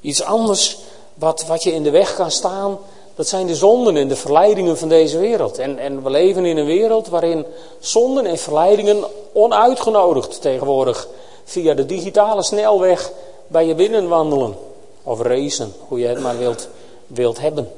Iets 0.00 0.22
anders 0.22 0.78
wat, 1.14 1.46
wat 1.46 1.62
je 1.62 1.72
in 1.72 1.82
de 1.82 1.90
weg 1.90 2.14
kan 2.14 2.30
staan, 2.30 2.78
dat 3.14 3.28
zijn 3.28 3.46
de 3.46 3.54
zonden 3.54 3.96
en 3.96 4.08
de 4.08 4.16
verleidingen 4.16 4.78
van 4.78 4.88
deze 4.88 5.18
wereld. 5.18 5.58
En, 5.58 5.78
en 5.78 6.02
we 6.02 6.10
leven 6.10 6.44
in 6.44 6.56
een 6.56 6.66
wereld 6.66 7.08
waarin 7.08 7.46
zonden 7.80 8.26
en 8.26 8.38
verleidingen 8.38 9.04
onuitgenodigd 9.32 10.40
tegenwoordig 10.40 11.08
via 11.44 11.74
de 11.74 11.86
digitale 11.86 12.42
snelweg 12.42 13.12
bij 13.46 13.66
je 13.66 13.74
binnen 13.74 14.08
wandelen. 14.08 14.56
Of 15.02 15.20
racen, 15.20 15.72
hoe 15.88 15.98
je 15.98 16.06
het 16.06 16.20
maar 16.20 16.38
wilt, 16.38 16.68
wilt 17.06 17.40
hebben. 17.40 17.70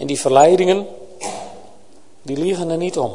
En 0.00 0.06
die 0.06 0.20
verleidingen, 0.20 0.86
die 2.22 2.36
liegen 2.36 2.70
er 2.70 2.76
niet 2.76 2.98
om. 2.98 3.14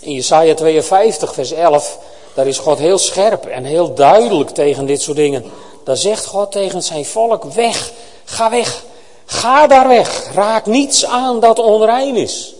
In 0.00 0.12
Jesaja 0.12 0.54
52, 0.54 1.34
vers 1.34 1.52
11, 1.52 1.98
daar 2.34 2.46
is 2.46 2.58
God 2.58 2.78
heel 2.78 2.98
scherp 2.98 3.46
en 3.46 3.64
heel 3.64 3.94
duidelijk 3.94 4.50
tegen 4.50 4.86
dit 4.86 5.02
soort 5.02 5.16
dingen. 5.16 5.44
Daar 5.84 5.96
zegt 5.96 6.26
God 6.26 6.52
tegen 6.52 6.82
zijn 6.82 7.04
volk: 7.04 7.44
weg, 7.44 7.92
ga 8.24 8.50
weg, 8.50 8.84
ga 9.24 9.66
daar 9.66 9.88
weg, 9.88 10.32
raak 10.34 10.66
niets 10.66 11.04
aan 11.04 11.40
dat 11.40 11.58
onrein 11.58 12.16
is. 12.16 12.54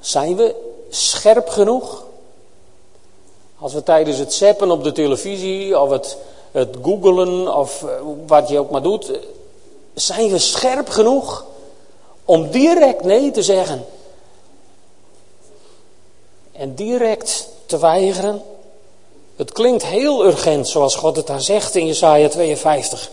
Zijn 0.00 0.36
we 0.36 0.54
scherp 0.90 1.48
genoeg? 1.48 2.04
Als 3.58 3.72
we 3.72 3.82
tijdens 3.82 4.18
het 4.18 4.32
zeppen 4.32 4.70
op 4.70 4.84
de 4.84 4.92
televisie 4.92 5.80
of 5.80 5.90
het, 5.90 6.16
het 6.50 6.76
googelen 6.82 7.56
of 7.56 7.82
eh, 7.82 7.88
wat 8.26 8.48
je 8.48 8.58
ook 8.58 8.70
maar 8.70 8.82
doet, 8.82 9.10
zijn 9.94 10.30
we 10.30 10.38
scherp 10.38 10.88
genoeg 10.88 11.44
om 12.24 12.50
direct 12.50 13.04
nee 13.04 13.30
te 13.30 13.42
zeggen 13.42 13.86
en 16.52 16.74
direct 16.74 17.48
te 17.66 17.78
weigeren? 17.78 18.42
Het 19.36 19.52
klinkt 19.52 19.86
heel 19.86 20.24
urgent, 20.24 20.68
zoals 20.68 20.94
God 20.94 21.16
het 21.16 21.26
daar 21.26 21.40
zegt 21.40 21.74
in 21.74 21.86
Jesaja 21.86 22.28
52. 22.28 23.10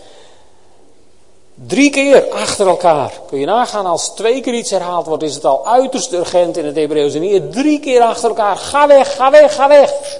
Drie 1.54 1.90
keer 1.90 2.30
achter 2.30 2.66
elkaar. 2.66 3.20
Kun 3.26 3.38
je 3.38 3.46
nagaan, 3.46 3.86
als 3.86 4.08
twee 4.08 4.40
keer 4.40 4.54
iets 4.54 4.70
herhaald 4.70 5.06
wordt, 5.06 5.22
is 5.22 5.34
het 5.34 5.44
al 5.44 5.66
uiterst 5.66 6.12
urgent 6.12 6.56
in 6.56 6.64
het 6.64 6.76
Hebreeuws. 6.76 7.14
En 7.14 7.22
hier 7.22 7.50
drie 7.50 7.80
keer 7.80 8.00
achter 8.00 8.28
elkaar. 8.28 8.56
Ga 8.56 8.86
weg, 8.86 9.16
ga 9.16 9.30
weg, 9.30 9.54
ga 9.54 9.68
weg. 9.68 10.18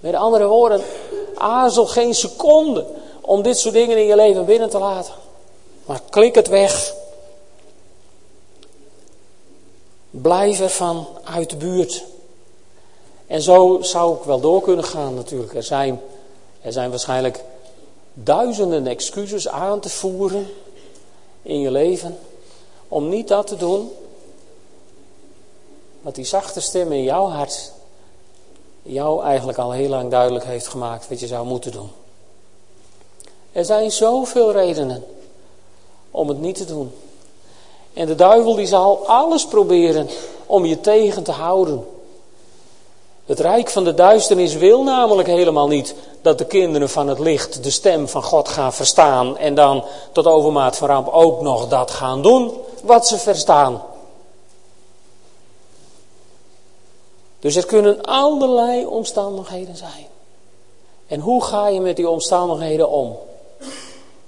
Met 0.00 0.14
andere 0.14 0.46
woorden, 0.46 0.82
aarzel 1.34 1.86
geen 1.86 2.14
seconde 2.14 2.86
om 3.20 3.42
dit 3.42 3.58
soort 3.58 3.74
dingen 3.74 3.96
in 3.96 4.06
je 4.06 4.16
leven 4.16 4.44
binnen 4.44 4.70
te 4.70 4.78
laten. 4.78 5.12
Maar 5.88 6.00
klik 6.10 6.34
het 6.34 6.48
weg. 6.48 6.94
Blijf 10.10 10.60
ervan 10.60 11.06
uit 11.24 11.50
de 11.50 11.56
buurt. 11.56 12.04
En 13.26 13.42
zo 13.42 13.78
zou 13.80 14.16
ik 14.16 14.22
wel 14.22 14.40
door 14.40 14.62
kunnen 14.62 14.84
gaan 14.84 15.14
natuurlijk. 15.14 15.54
Er 15.54 15.62
zijn, 15.62 16.00
er 16.60 16.72
zijn 16.72 16.90
waarschijnlijk 16.90 17.44
duizenden 18.14 18.86
excuses 18.86 19.48
aan 19.48 19.80
te 19.80 19.88
voeren 19.88 20.46
in 21.42 21.60
je 21.60 21.70
leven 21.70 22.18
om 22.88 23.08
niet 23.08 23.28
dat 23.28 23.46
te 23.46 23.56
doen 23.56 23.90
wat 26.00 26.14
die 26.14 26.24
zachte 26.24 26.60
stem 26.60 26.92
in 26.92 27.02
jouw 27.02 27.28
hart 27.28 27.72
jou 28.82 29.22
eigenlijk 29.24 29.58
al 29.58 29.72
heel 29.72 29.88
lang 29.88 30.10
duidelijk 30.10 30.44
heeft 30.44 30.68
gemaakt 30.68 31.08
wat 31.08 31.20
je 31.20 31.26
zou 31.26 31.46
moeten 31.46 31.72
doen. 31.72 31.90
Er 33.52 33.64
zijn 33.64 33.90
zoveel 33.90 34.52
redenen 34.52 35.04
om 36.10 36.28
het 36.28 36.40
niet 36.40 36.56
te 36.56 36.64
doen. 36.64 36.92
En 37.94 38.06
de 38.06 38.14
duivel 38.14 38.54
die 38.54 38.66
zal 38.66 39.06
alles 39.06 39.46
proberen 39.46 40.08
om 40.46 40.64
je 40.64 40.80
tegen 40.80 41.22
te 41.22 41.32
houden. 41.32 41.86
Het 43.26 43.40
rijk 43.40 43.70
van 43.70 43.84
de 43.84 43.94
duisternis 43.94 44.54
wil 44.54 44.82
namelijk 44.82 45.28
helemaal 45.28 45.68
niet 45.68 45.94
dat 46.22 46.38
de 46.38 46.44
kinderen 46.44 46.88
van 46.88 47.08
het 47.08 47.18
licht 47.18 47.62
de 47.62 47.70
stem 47.70 48.08
van 48.08 48.22
God 48.22 48.48
gaan 48.48 48.72
verstaan 48.72 49.36
en 49.36 49.54
dan 49.54 49.84
tot 50.12 50.26
overmaat 50.26 50.76
van 50.76 50.88
ramp 50.88 51.08
ook 51.08 51.40
nog 51.40 51.68
dat 51.68 51.90
gaan 51.90 52.22
doen 52.22 52.52
wat 52.82 53.06
ze 53.06 53.18
verstaan. 53.18 53.82
Dus 57.38 57.56
er 57.56 57.66
kunnen 57.66 58.02
allerlei 58.02 58.86
omstandigheden 58.86 59.76
zijn. 59.76 60.06
En 61.06 61.20
hoe 61.20 61.44
ga 61.44 61.68
je 61.68 61.80
met 61.80 61.96
die 61.96 62.08
omstandigheden 62.08 62.90
om? 62.90 63.16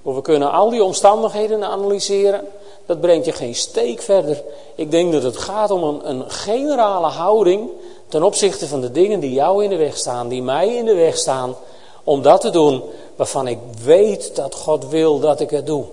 We 0.03 0.23
kunnen 0.23 0.51
al 0.51 0.71
die 0.71 0.85
omstandigheden 0.85 1.65
analyseren. 1.65 2.47
Dat 2.87 3.01
brengt 3.01 3.27
je 3.27 3.33
geen 3.33 3.55
steek 3.55 4.03
verder. 4.03 4.43
Ik 4.75 4.91
denk 4.91 5.13
dat 5.13 5.23
het 5.23 5.37
gaat 5.37 5.71
om 5.71 5.83
een, 5.83 6.09
een 6.09 6.31
generale 6.31 7.07
houding 7.07 7.71
ten 8.09 8.23
opzichte 8.23 8.69
van 8.69 8.81
de 8.81 8.91
dingen 8.91 9.21
die 9.21 9.33
jou 9.33 9.65
in 9.65 9.71
de 9.71 9.77
weg 9.77 9.97
staan, 9.97 10.29
die 10.29 10.43
mij 10.43 10.77
in 10.77 10.85
de 10.85 10.95
weg 10.95 11.17
staan, 11.17 11.57
om 12.05 12.23
dat 12.23 12.41
te 12.41 12.51
doen 12.51 12.83
waarvan 13.17 13.47
ik 13.47 13.59
weet 13.85 14.37
dat 14.37 14.55
God 14.55 14.89
wil 14.89 15.19
dat 15.19 15.41
ik 15.41 15.51
het 15.51 15.67
doe. 15.67 15.85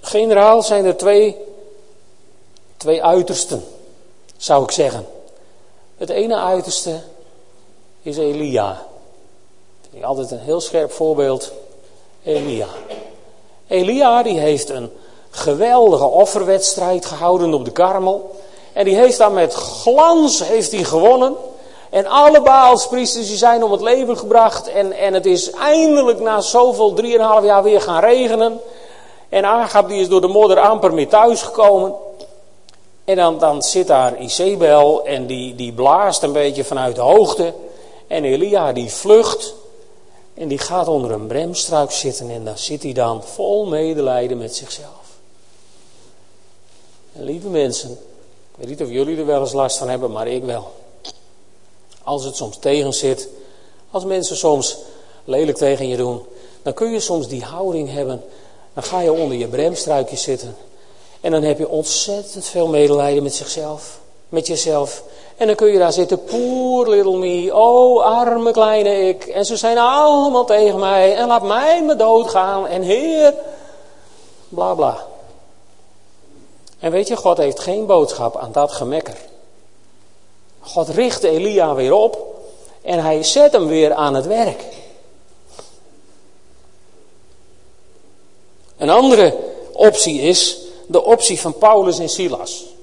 Generaal 0.00 0.62
zijn 0.62 0.84
er 0.84 0.96
twee, 0.96 1.36
twee 2.76 3.04
uitersten, 3.04 3.64
zou 4.36 4.62
ik 4.62 4.70
zeggen. 4.70 5.06
Het 5.96 6.10
ene 6.10 6.36
uiterste 6.36 7.00
is 8.02 8.16
Elia. 8.16 8.86
Ik 9.94 10.02
altijd 10.02 10.30
een 10.30 10.38
heel 10.38 10.60
scherp 10.60 10.92
voorbeeld. 10.92 11.52
Elia. 12.24 12.66
Elia 13.68 14.22
die 14.22 14.38
heeft 14.38 14.70
een 14.70 14.90
geweldige 15.30 16.04
offerwedstrijd 16.04 17.06
gehouden 17.06 17.54
op 17.54 17.64
de 17.64 17.70
Karmel. 17.70 18.36
En 18.72 18.84
die 18.84 18.96
heeft 18.96 19.18
daar 19.18 19.32
met 19.32 19.54
glans 19.54 20.46
heeft 20.46 20.72
hij 20.72 20.84
gewonnen. 20.84 21.34
En 21.90 22.06
alle 22.06 22.42
Baalspriesters 22.42 23.26
die 23.26 23.36
zijn 23.36 23.64
om 23.64 23.72
het 23.72 23.80
leven 23.80 24.18
gebracht. 24.18 24.68
En, 24.68 24.92
en 24.92 25.14
het 25.14 25.26
is 25.26 25.50
eindelijk 25.50 26.20
na 26.20 26.40
zoveel, 26.40 26.92
drieënhalf 26.92 27.44
jaar 27.44 27.62
weer 27.62 27.80
gaan 27.80 28.00
regenen. 28.00 28.60
En 29.28 29.44
Agab 29.44 29.88
die 29.88 30.00
is 30.00 30.08
door 30.08 30.20
de 30.20 30.26
modder 30.26 30.60
amper 30.60 30.94
meer 30.94 31.08
thuisgekomen. 31.08 31.94
En 33.04 33.16
dan, 33.16 33.38
dan 33.38 33.62
zit 33.62 33.86
daar 33.86 34.18
Isabel 34.18 35.04
en 35.04 35.26
die, 35.26 35.54
die 35.54 35.72
blaast 35.72 36.22
een 36.22 36.32
beetje 36.32 36.64
vanuit 36.64 36.94
de 36.94 37.02
hoogte. 37.02 37.52
En 38.06 38.24
Elia 38.24 38.72
die 38.72 38.92
vlucht. 38.92 39.54
En 40.34 40.48
die 40.48 40.58
gaat 40.58 40.88
onder 40.88 41.10
een 41.10 41.26
bremstruik 41.26 41.90
zitten 41.90 42.30
en 42.30 42.44
daar 42.44 42.58
zit 42.58 42.82
hij 42.82 42.92
dan 42.92 43.24
vol 43.24 43.66
medelijden 43.66 44.38
met 44.38 44.56
zichzelf. 44.56 45.18
En 47.12 47.24
lieve 47.24 47.48
mensen, 47.48 47.90
ik 47.90 48.56
weet 48.56 48.68
niet 48.68 48.82
of 48.82 48.88
jullie 48.88 49.18
er 49.18 49.26
wel 49.26 49.40
eens 49.40 49.52
last 49.52 49.76
van 49.76 49.88
hebben, 49.88 50.12
maar 50.12 50.28
ik 50.28 50.44
wel. 50.44 50.72
Als 52.02 52.24
het 52.24 52.36
soms 52.36 52.58
tegen 52.58 52.92
zit, 52.92 53.28
als 53.90 54.04
mensen 54.04 54.36
soms 54.36 54.78
lelijk 55.24 55.56
tegen 55.56 55.88
je 55.88 55.96
doen, 55.96 56.22
dan 56.62 56.74
kun 56.74 56.90
je 56.90 57.00
soms 57.00 57.28
die 57.28 57.42
houding 57.42 57.90
hebben. 57.92 58.24
Dan 58.74 58.82
ga 58.82 59.00
je 59.00 59.12
onder 59.12 59.36
je 59.36 59.48
bremstruikje 59.48 60.16
zitten. 60.16 60.56
En 61.20 61.30
dan 61.30 61.42
heb 61.42 61.58
je 61.58 61.68
ontzettend 61.68 62.44
veel 62.44 62.66
medelijden 62.66 63.22
met 63.22 63.34
zichzelf. 63.34 64.00
Met 64.34 64.46
jezelf. 64.46 65.02
En 65.36 65.46
dan 65.46 65.56
kun 65.56 65.72
je 65.72 65.78
daar 65.78 65.92
zitten, 65.92 66.24
poor 66.24 66.88
little 66.88 67.16
me, 67.16 67.54
oh 67.54 68.04
arme 68.04 68.50
kleine 68.50 69.08
ik. 69.08 69.24
En 69.24 69.44
ze 69.44 69.56
zijn 69.56 69.78
allemaal 69.78 70.44
tegen 70.44 70.78
mij 70.78 71.16
en 71.16 71.26
laat 71.26 71.42
mij 71.42 71.82
me 71.82 71.96
doodgaan. 71.96 72.66
En 72.66 72.82
heer, 72.82 73.34
bla 74.48 74.74
bla. 74.74 75.06
En 76.78 76.90
weet 76.90 77.08
je, 77.08 77.16
God 77.16 77.36
heeft 77.36 77.60
geen 77.60 77.86
boodschap 77.86 78.36
aan 78.36 78.52
dat 78.52 78.72
gemekker. 78.72 79.16
God 80.60 80.88
richt 80.88 81.22
Elia 81.22 81.74
weer 81.74 81.92
op 81.92 82.42
en 82.82 82.98
hij 82.98 83.22
zet 83.22 83.52
hem 83.52 83.66
weer 83.66 83.94
aan 83.94 84.14
het 84.14 84.26
werk. 84.26 84.64
Een 88.76 88.90
andere 88.90 89.36
optie 89.72 90.20
is 90.20 90.58
de 90.86 91.04
optie 91.04 91.40
van 91.40 91.58
Paulus 91.58 91.98
en 91.98 92.08
Silas. 92.08 92.73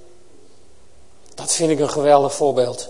Dat 1.41 1.53
vind 1.53 1.71
ik 1.71 1.79
een 1.79 1.89
geweldig 1.89 2.33
voorbeeld. 2.33 2.89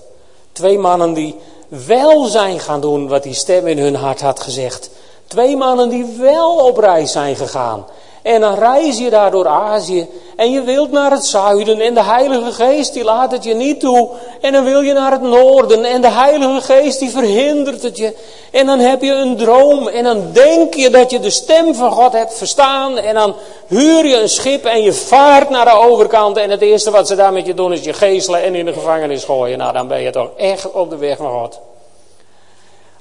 Twee 0.52 0.78
mannen 0.78 1.14
die 1.14 1.36
wel 1.68 2.26
zijn 2.26 2.60
gaan 2.60 2.82
doen 2.82 3.08
wat 3.08 3.24
die 3.24 3.34
stem 3.34 3.68
in 3.68 3.78
hun 3.78 3.96
hart 3.96 4.22
had 4.22 4.40
gezegd. 4.40 4.90
Twee 5.28 5.58
mannen 5.58 5.90
die 5.90 6.06
wel 6.20 6.56
op 6.56 6.78
reis 6.78 7.12
zijn 7.12 7.36
gegaan. 7.36 7.86
En 8.22 8.42
dan 8.42 8.56
reis 8.56 8.98
je 8.98 9.10
daar 9.10 9.32
door 9.32 9.48
Azië 9.48 10.10
en 10.41 10.51
je 10.51 10.62
wilt 10.62 10.91
naar 10.91 11.12
het 11.12 11.25
zuiden 11.25 11.80
en 11.80 11.93
de 11.93 12.04
Heilige 12.04 12.51
Geest 12.51 12.93
die 12.93 13.04
laat 13.04 13.32
het 13.32 13.43
je 13.43 13.54
niet 13.54 13.80
toe. 13.80 14.10
En 14.39 14.51
dan 14.51 14.63
wil 14.63 14.82
je 14.82 14.93
naar 14.93 15.12
het 15.12 15.21
noorden 15.21 15.86
en 15.86 16.01
de 16.01 16.12
Heilige 16.12 16.62
Geest 16.62 16.99
die 16.99 17.10
verhindert 17.10 17.82
het 17.82 17.97
je. 17.97 18.15
En 18.51 18.65
dan 18.65 18.80
heb 18.80 19.01
je 19.01 19.12
een 19.12 19.38
droom 19.38 19.88
en 19.88 20.04
dan 20.04 20.32
denk 20.32 20.73
je 20.73 20.89
dat 20.89 21.12
je 21.12 21.19
de 21.19 21.30
stem 21.30 21.75
van 21.75 21.91
God 21.91 22.12
hebt 22.12 22.34
verstaan. 22.34 22.97
En 22.97 23.13
dan 23.13 23.36
huur 23.67 24.06
je 24.06 24.21
een 24.21 24.30
schip 24.30 24.65
en 24.65 24.82
je 24.82 24.93
vaart 24.93 25.49
naar 25.49 25.65
de 25.65 25.71
overkant. 25.71 26.38
En 26.38 26.49
het 26.49 26.62
eerste 26.62 26.91
wat 26.91 27.08
ze 27.08 27.15
daar 27.15 27.34
met 27.34 27.45
je 27.45 27.54
doen 27.54 27.73
is 27.73 27.84
je 27.84 27.93
geestelen 27.93 28.43
en 28.43 28.56
in 28.56 28.65
de 28.65 28.73
gevangenis 28.73 29.23
gooien. 29.23 29.58
Nou 29.58 29.73
dan 29.73 29.88
ben 29.88 30.01
je 30.01 30.12
toch 30.12 30.30
echt 30.38 30.71
op 30.71 30.89
de 30.89 30.97
weg 30.97 31.17
van 31.17 31.32
God. 31.32 31.60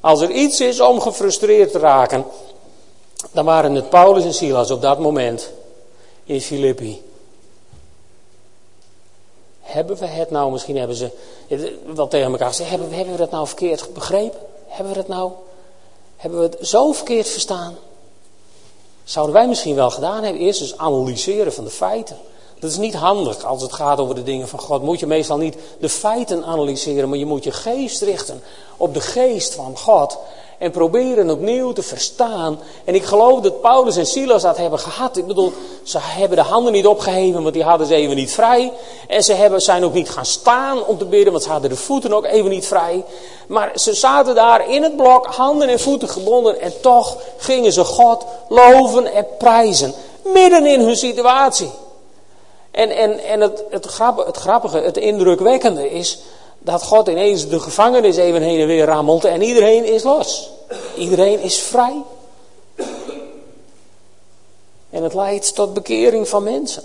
Als 0.00 0.20
er 0.20 0.31
iets 0.31 0.61
is 0.61 0.81
om 0.81 1.00
gefrustreerd 1.00 1.72
te 1.72 1.79
raken, 1.79 2.24
dan 3.33 3.44
waren 3.44 3.74
het 3.74 3.90
Paulus 3.90 4.24
en 4.24 4.35
Silas 4.35 4.70
op 4.70 4.83
dat 4.83 4.98
moment 4.98 5.53
in 6.24 6.40
Filippi. 6.40 7.09
Hebben 9.73 9.97
we 9.97 10.07
het 10.07 10.31
nou, 10.31 10.53
misschien 10.53 10.77
hebben 10.77 10.97
ze 10.97 11.11
wel 11.95 12.09
tegen 12.09 12.31
elkaar 12.31 12.49
gezegd, 12.49 12.71
hebben, 12.71 12.93
hebben 12.93 13.13
we 13.13 13.21
dat 13.21 13.31
nou 13.31 13.47
verkeerd 13.47 13.95
begrepen? 13.95 14.41
Hebben 14.67 14.93
we 14.93 14.99
dat 14.99 15.09
nou, 15.09 15.33
hebben 16.17 16.41
we 16.41 16.45
het 16.45 16.69
zo 16.69 16.93
verkeerd 16.93 17.29
verstaan? 17.29 17.77
Zouden 19.05 19.35
wij 19.35 19.49
misschien 19.49 19.75
wel 19.75 19.91
gedaan 19.91 20.23
hebben, 20.23 20.43
eerst 20.43 20.61
eens 20.61 20.79
analyseren 20.79 21.53
van 21.53 21.65
de 21.65 21.71
feiten. 21.71 22.17
Dat 22.59 22.71
is 22.71 22.77
niet 22.77 22.95
handig 22.95 23.45
als 23.45 23.63
het 23.63 23.73
gaat 23.73 23.99
over 23.99 24.15
de 24.15 24.23
dingen 24.23 24.49
van 24.49 24.59
God. 24.59 24.83
Moet 24.83 25.01
je 25.01 25.07
meestal 25.07 25.39
niet 25.39 25.57
de 25.81 25.89
feiten 25.89 26.45
analyseren, 26.45 27.09
maar 27.09 27.19
je 27.19 27.27
moet 27.27 27.45
je 27.45 27.53
geest 27.53 28.03
richten 28.03 28.43
op 28.77 28.95
de 28.95 29.01
geest 29.01 29.55
van 29.55 29.79
God 29.79 30.19
en 30.61 30.70
proberen 30.70 31.31
opnieuw 31.31 31.73
te 31.73 31.83
verstaan. 31.83 32.61
En 32.85 32.94
ik 32.94 33.05
geloof 33.05 33.40
dat 33.40 33.61
Paulus 33.61 33.96
en 33.96 34.07
Silas 34.07 34.42
dat 34.42 34.57
hebben 34.57 34.79
gehad. 34.79 35.16
Ik 35.16 35.27
bedoel, 35.27 35.53
ze 35.83 35.99
hebben 36.01 36.37
de 36.37 36.42
handen 36.42 36.73
niet 36.73 36.87
opgeheven, 36.87 37.42
want 37.42 37.55
die 37.55 37.62
hadden 37.62 37.87
ze 37.87 37.94
even 37.94 38.16
niet 38.16 38.33
vrij. 38.33 38.73
En 39.09 39.25
ze 39.25 39.33
hebben, 39.33 39.62
zijn 39.62 39.85
ook 39.85 39.92
niet 39.92 40.11
gaan 40.11 40.27
staan 40.27 40.85
om 40.85 40.99
te 40.99 41.05
bidden, 41.05 41.33
want 41.33 41.44
ze 41.44 41.51
hadden 41.51 41.70
de 41.70 41.77
voeten 41.77 42.12
ook 42.12 42.25
even 42.25 42.51
niet 42.51 42.66
vrij. 42.66 43.05
Maar 43.46 43.70
ze 43.75 43.94
zaten 43.94 44.35
daar 44.35 44.70
in 44.70 44.83
het 44.83 44.96
blok, 44.96 45.27
handen 45.27 45.68
en 45.68 45.81
voeten 45.81 46.09
gebonden. 46.09 46.61
En 46.61 46.73
toch 46.81 47.16
gingen 47.37 47.73
ze 47.73 47.85
God 47.85 48.25
loven 48.49 49.12
en 49.12 49.27
prijzen. 49.38 49.94
Midden 50.25 50.66
in 50.66 50.81
hun 50.81 50.96
situatie. 50.96 51.70
En, 52.70 52.90
en, 52.90 53.18
en 53.18 53.40
het, 53.40 53.64
het, 53.70 53.87
grappige, 53.87 54.27
het 54.27 54.37
grappige, 54.37 54.79
het 54.79 54.96
indrukwekkende 54.96 55.90
is 55.90 56.18
dat 56.62 56.83
God 56.83 57.09
ineens 57.09 57.49
de 57.49 57.61
gevangenis 57.61 58.16
even 58.16 58.42
heen 58.42 58.61
en 58.61 58.66
weer 58.66 58.87
rammelt 58.87 59.25
en 59.25 59.42
iedereen 59.42 59.85
is 59.85 60.03
los. 60.03 60.51
Iedereen 60.96 61.40
is 61.40 61.59
vrij. 61.59 62.03
En 64.90 65.03
het 65.03 65.14
leidt 65.14 65.55
tot 65.55 65.75
bekering 65.75 66.29
van 66.29 66.42
mensen. 66.42 66.83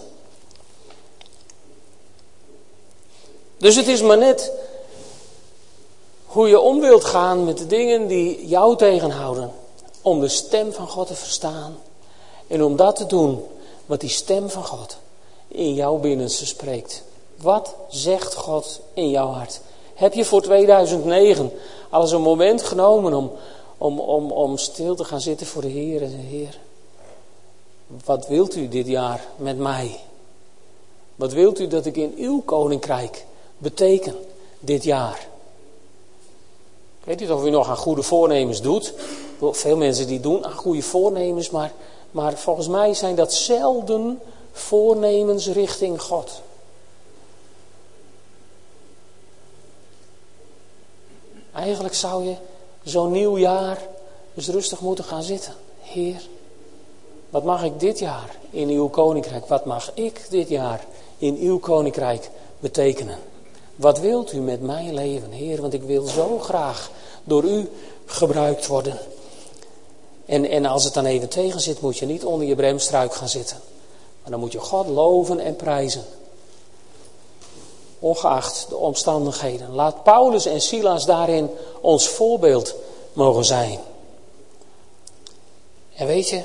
Dus 3.57 3.75
het 3.75 3.87
is 3.87 4.01
maar 4.01 4.17
net 4.17 4.51
hoe 6.25 6.47
je 6.47 6.59
om 6.59 6.79
wilt 6.79 7.05
gaan 7.05 7.43
met 7.43 7.57
de 7.57 7.67
dingen 7.67 8.07
die 8.07 8.47
jou 8.47 8.77
tegenhouden. 8.77 9.51
Om 10.01 10.19
de 10.19 10.27
stem 10.27 10.73
van 10.73 10.87
God 10.87 11.07
te 11.07 11.15
verstaan. 11.15 11.77
En 12.47 12.63
om 12.63 12.75
dat 12.75 12.95
te 12.95 13.05
doen 13.05 13.43
wat 13.85 13.99
die 13.99 14.09
stem 14.09 14.49
van 14.49 14.65
God 14.65 14.97
in 15.47 15.73
jouw 15.73 15.95
binnenste 15.97 16.45
spreekt. 16.45 17.03
Wat 17.35 17.75
zegt 17.89 18.35
God 18.35 18.79
in 18.93 19.09
jouw 19.09 19.27
hart? 19.27 19.61
Heb 19.93 20.13
je 20.13 20.25
voor 20.25 20.41
2009 20.41 21.51
al 21.89 22.11
een 22.11 22.21
moment 22.21 22.63
genomen 22.63 23.13
om, 23.13 23.31
om, 23.77 23.99
om, 23.99 24.31
om 24.31 24.57
stil 24.57 24.95
te 24.95 25.03
gaan 25.03 25.21
zitten 25.21 25.47
voor 25.47 25.61
de 25.61 25.67
Heer 25.67 26.01
en 26.01 26.09
de 26.09 26.15
Heer? 26.15 26.59
Wat 28.05 28.27
wilt 28.27 28.55
u 28.55 28.67
dit 28.67 28.87
jaar 28.87 29.25
met 29.35 29.57
mij? 29.57 29.99
Wat 31.15 31.33
wilt 31.33 31.59
u 31.59 31.67
dat 31.67 31.85
ik 31.85 31.97
in 31.97 32.13
uw 32.17 32.41
koninkrijk 32.45 33.25
beteken 33.57 34.15
dit 34.59 34.83
jaar? 34.83 35.27
Ik 36.99 37.05
weet 37.05 37.19
niet 37.19 37.31
of 37.31 37.45
u 37.45 37.49
nog 37.49 37.69
aan 37.69 37.77
goede 37.77 38.03
voornemens 38.03 38.61
doet. 38.61 38.93
Veel 39.39 39.77
mensen 39.77 40.07
die 40.07 40.19
doen 40.19 40.45
aan 40.45 40.53
goede 40.53 40.81
voornemens, 40.81 41.49
maar, 41.49 41.73
maar 42.11 42.33
volgens 42.33 42.67
mij 42.67 42.93
zijn 42.93 43.15
dat 43.15 43.33
zelden 43.33 44.19
voornemens 44.51 45.47
richting 45.47 46.01
God. 46.01 46.41
Eigenlijk 51.55 51.93
zou 51.93 52.25
je 52.25 52.35
zo'n 52.83 53.11
nieuw 53.11 53.37
jaar 53.37 53.87
eens 54.35 54.47
rustig 54.47 54.79
moeten 54.79 55.03
gaan 55.03 55.23
zitten. 55.23 55.53
Heer, 55.81 56.27
wat 57.29 57.43
mag 57.43 57.63
ik 57.63 57.79
dit 57.79 57.99
jaar 57.99 58.37
in 58.49 58.69
uw 58.69 58.87
koninkrijk, 58.87 59.45
wat 59.45 59.65
mag 59.65 59.91
ik 59.93 60.25
dit 60.29 60.49
jaar 60.49 60.85
in 61.17 61.37
uw 61.37 61.59
koninkrijk 61.59 62.29
betekenen? 62.59 63.17
Wat 63.75 63.99
wilt 63.99 64.33
u 64.33 64.39
met 64.39 64.61
mijn 64.61 64.93
leven, 64.93 65.31
Heer? 65.31 65.61
Want 65.61 65.73
ik 65.73 65.83
wil 65.83 66.03
zo 66.03 66.39
graag 66.39 66.91
door 67.23 67.43
u 67.43 67.69
gebruikt 68.05 68.67
worden. 68.67 68.99
En, 70.25 70.49
en 70.49 70.65
als 70.65 70.83
het 70.83 70.93
dan 70.93 71.05
even 71.05 71.29
tegen 71.29 71.61
zit, 71.61 71.81
moet 71.81 71.97
je 71.97 72.05
niet 72.05 72.25
onder 72.25 72.47
je 72.47 72.55
bremstruik 72.55 73.13
gaan 73.13 73.29
zitten. 73.29 73.57
Maar 74.21 74.31
dan 74.31 74.39
moet 74.39 74.51
je 74.51 74.59
God 74.59 74.87
loven 74.87 75.39
en 75.39 75.55
prijzen. 75.55 76.03
Ongeacht 77.99 78.65
de 78.69 78.75
omstandigheden. 78.75 79.73
Laat 79.73 80.03
Paulus 80.03 80.45
en 80.45 80.61
Silas 80.61 81.05
daarin 81.05 81.49
ons 81.81 82.07
voorbeeld 82.07 82.75
mogen 83.13 83.45
zijn. 83.45 83.79
En 85.95 86.07
weet 86.07 86.29
je, 86.29 86.43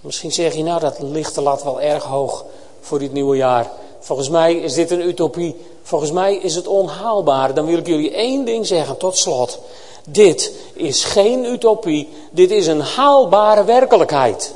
misschien 0.00 0.32
zeg 0.32 0.54
je 0.54 0.62
nou 0.62 0.80
dat 0.80 0.98
ligt 0.98 1.34
de 1.34 1.42
lat 1.42 1.62
wel 1.62 1.80
erg 1.80 2.04
hoog 2.04 2.44
voor 2.80 2.98
dit 2.98 3.12
nieuwe 3.12 3.36
jaar. 3.36 3.70
Volgens 4.00 4.28
mij 4.28 4.54
is 4.54 4.74
dit 4.74 4.90
een 4.90 5.06
utopie. 5.08 5.56
Volgens 5.82 6.10
mij 6.12 6.36
is 6.36 6.54
het 6.54 6.66
onhaalbaar. 6.66 7.54
Dan 7.54 7.66
wil 7.66 7.78
ik 7.78 7.86
jullie 7.86 8.10
één 8.10 8.44
ding 8.44 8.66
zeggen 8.66 8.96
tot 8.96 9.18
slot. 9.18 9.58
Dit 10.08 10.52
is 10.74 11.04
geen 11.04 11.44
utopie. 11.44 12.08
Dit 12.30 12.50
is 12.50 12.66
een 12.66 12.80
haalbare 12.80 13.64
werkelijkheid. 13.64 14.54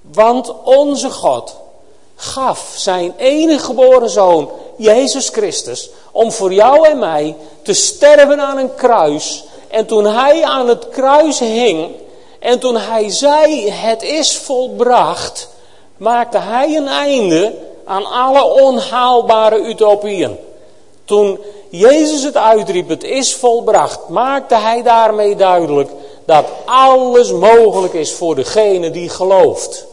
Want 0.00 0.54
onze 0.64 1.10
God 1.10 1.56
gaf 2.22 2.72
zijn 2.76 3.14
enige 3.16 3.64
geboren 3.64 4.10
zoon, 4.10 4.50
Jezus 4.76 5.28
Christus, 5.28 5.90
om 6.12 6.32
voor 6.32 6.52
jou 6.52 6.88
en 6.88 6.98
mij 6.98 7.36
te 7.62 7.72
sterven 7.72 8.40
aan 8.40 8.58
een 8.58 8.74
kruis. 8.74 9.44
En 9.68 9.86
toen 9.86 10.04
hij 10.04 10.44
aan 10.44 10.68
het 10.68 10.88
kruis 10.88 11.38
hing 11.38 11.90
en 12.38 12.58
toen 12.58 12.76
hij 12.76 13.10
zei 13.10 13.70
het 13.70 14.02
is 14.02 14.36
volbracht, 14.36 15.48
maakte 15.96 16.38
hij 16.38 16.76
een 16.76 16.88
einde 16.88 17.54
aan 17.84 18.06
alle 18.06 18.44
onhaalbare 18.62 19.58
utopieën. 19.58 20.38
Toen 21.04 21.38
Jezus 21.70 22.22
het 22.22 22.36
uitriep, 22.36 22.88
het 22.88 23.04
is 23.04 23.34
volbracht, 23.34 24.08
maakte 24.08 24.54
hij 24.54 24.82
daarmee 24.82 25.36
duidelijk 25.36 25.90
dat 26.24 26.44
alles 26.64 27.32
mogelijk 27.32 27.94
is 27.94 28.12
voor 28.12 28.34
degene 28.34 28.90
die 28.90 29.08
gelooft. 29.08 29.86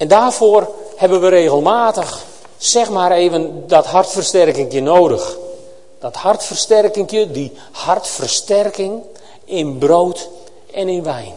En 0.00 0.08
daarvoor 0.08 0.68
hebben 0.96 1.20
we 1.20 1.28
regelmatig, 1.28 2.24
zeg 2.56 2.90
maar 2.90 3.12
even, 3.12 3.64
dat 3.66 3.86
hartversterkingje 3.86 4.80
nodig. 4.82 5.36
Dat 5.98 6.16
hartversterkingje, 6.16 7.30
die 7.30 7.52
hartversterking 7.72 9.02
in 9.44 9.78
brood 9.78 10.28
en 10.72 10.88
in 10.88 11.02
wijn. 11.02 11.34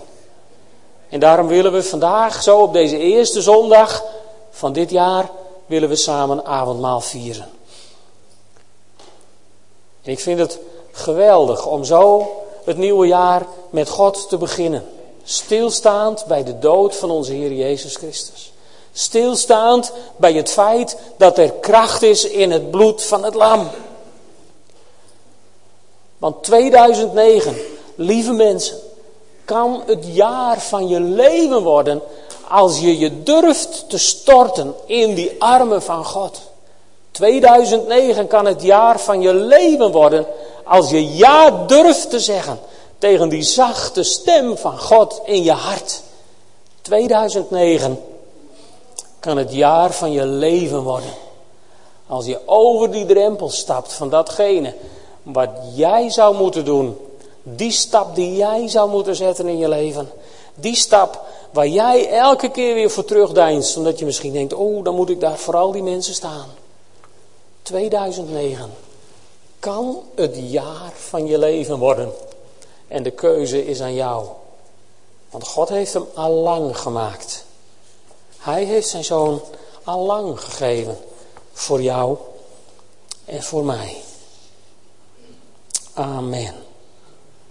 En 1.09 1.19
daarom 1.19 1.47
willen 1.47 1.71
we 1.71 1.83
vandaag, 1.83 2.43
zo 2.43 2.61
op 2.61 2.73
deze 2.73 2.97
eerste 2.97 3.41
zondag 3.41 4.03
van 4.51 4.73
dit 4.73 4.89
jaar, 4.89 5.29
willen 5.65 5.89
we 5.89 5.95
samen 5.95 6.45
avondmaal 6.45 7.01
vieren. 7.01 7.49
En 10.01 10.11
ik 10.11 10.19
vind 10.19 10.39
het 10.39 10.59
geweldig 10.91 11.65
om 11.65 11.83
zo 11.83 12.31
het 12.65 12.77
nieuwe 12.77 13.07
jaar 13.07 13.45
met 13.69 13.89
God 13.89 14.29
te 14.29 14.37
beginnen. 14.37 14.85
Stilstaand 15.23 16.25
bij 16.25 16.43
de 16.43 16.59
dood 16.59 16.95
van 16.95 17.11
onze 17.11 17.33
Heer 17.33 17.51
Jezus 17.51 17.95
Christus. 17.95 18.52
Stilstaand 18.93 19.91
bij 20.15 20.33
het 20.33 20.51
feit 20.51 20.97
dat 21.17 21.37
er 21.37 21.51
kracht 21.51 22.01
is 22.01 22.25
in 22.25 22.51
het 22.51 22.71
bloed 22.71 23.03
van 23.03 23.23
het 23.23 23.33
lam. 23.33 23.69
Want 26.17 26.43
2009, 26.43 27.55
lieve 27.95 28.31
mensen, 28.31 28.77
kan 29.45 29.83
het 29.85 30.05
jaar 30.07 30.61
van 30.61 30.87
je 30.87 30.99
leven 30.99 31.61
worden 31.61 32.01
als 32.47 32.79
je 32.79 32.99
je 32.99 33.23
durft 33.23 33.89
te 33.89 33.97
storten 33.97 34.75
in 34.85 35.13
die 35.13 35.35
armen 35.39 35.81
van 35.81 36.05
God. 36.05 36.41
2009 37.11 38.27
kan 38.27 38.45
het 38.45 38.61
jaar 38.61 38.99
van 38.99 39.21
je 39.21 39.33
leven 39.33 39.91
worden 39.91 40.25
als 40.63 40.89
je 40.89 41.15
ja 41.15 41.49
durft 41.49 42.09
te 42.09 42.19
zeggen 42.19 42.59
tegen 42.97 43.29
die 43.29 43.43
zachte 43.43 44.03
stem 44.03 44.57
van 44.57 44.79
God 44.79 45.21
in 45.25 45.43
je 45.43 45.51
hart. 45.51 46.01
2009 46.81 48.12
kan 49.23 49.37
het 49.37 49.53
jaar 49.53 49.91
van 49.93 50.11
je 50.11 50.25
leven 50.25 50.81
worden. 50.81 51.13
Als 52.07 52.25
je 52.25 52.39
over 52.45 52.91
die 52.91 53.05
drempel 53.05 53.49
stapt 53.49 53.93
van 53.93 54.09
datgene 54.09 54.73
wat 55.23 55.49
jij 55.73 56.09
zou 56.09 56.35
moeten 56.35 56.65
doen. 56.65 56.97
Die 57.43 57.71
stap 57.71 58.15
die 58.15 58.35
jij 58.35 58.67
zou 58.67 58.89
moeten 58.89 59.15
zetten 59.15 59.47
in 59.47 59.57
je 59.57 59.69
leven. 59.69 60.09
Die 60.55 60.75
stap 60.75 61.25
waar 61.51 61.67
jij 61.67 62.09
elke 62.09 62.49
keer 62.49 62.73
weer 62.73 62.89
voor 62.89 63.05
terugdeinst. 63.05 63.77
Omdat 63.77 63.99
je 63.99 64.05
misschien 64.05 64.33
denkt, 64.33 64.53
oh 64.53 64.83
dan 64.83 64.95
moet 64.95 65.09
ik 65.09 65.19
daar 65.19 65.37
voor 65.37 65.55
al 65.55 65.71
die 65.71 65.83
mensen 65.83 66.13
staan. 66.13 66.47
2009 67.61 68.71
kan 69.59 70.01
het 70.15 70.35
jaar 70.35 70.91
van 70.95 71.25
je 71.25 71.37
leven 71.37 71.77
worden. 71.77 72.11
En 72.87 73.03
de 73.03 73.11
keuze 73.11 73.65
is 73.65 73.81
aan 73.81 73.93
jou. 73.93 74.25
Want 75.29 75.47
God 75.47 75.69
heeft 75.69 75.93
hem 75.93 76.05
al 76.13 76.31
lang 76.31 76.77
gemaakt. 76.77 77.45
Hij 78.43 78.63
heeft 78.63 78.87
zijn 78.87 79.03
zoon 79.03 79.41
al 79.83 80.05
lang 80.05 80.39
gegeven. 80.39 80.97
Voor 81.53 81.81
jou 81.81 82.17
en 83.25 83.43
voor 83.43 83.65
mij. 83.65 84.01
Amen. 85.93 86.62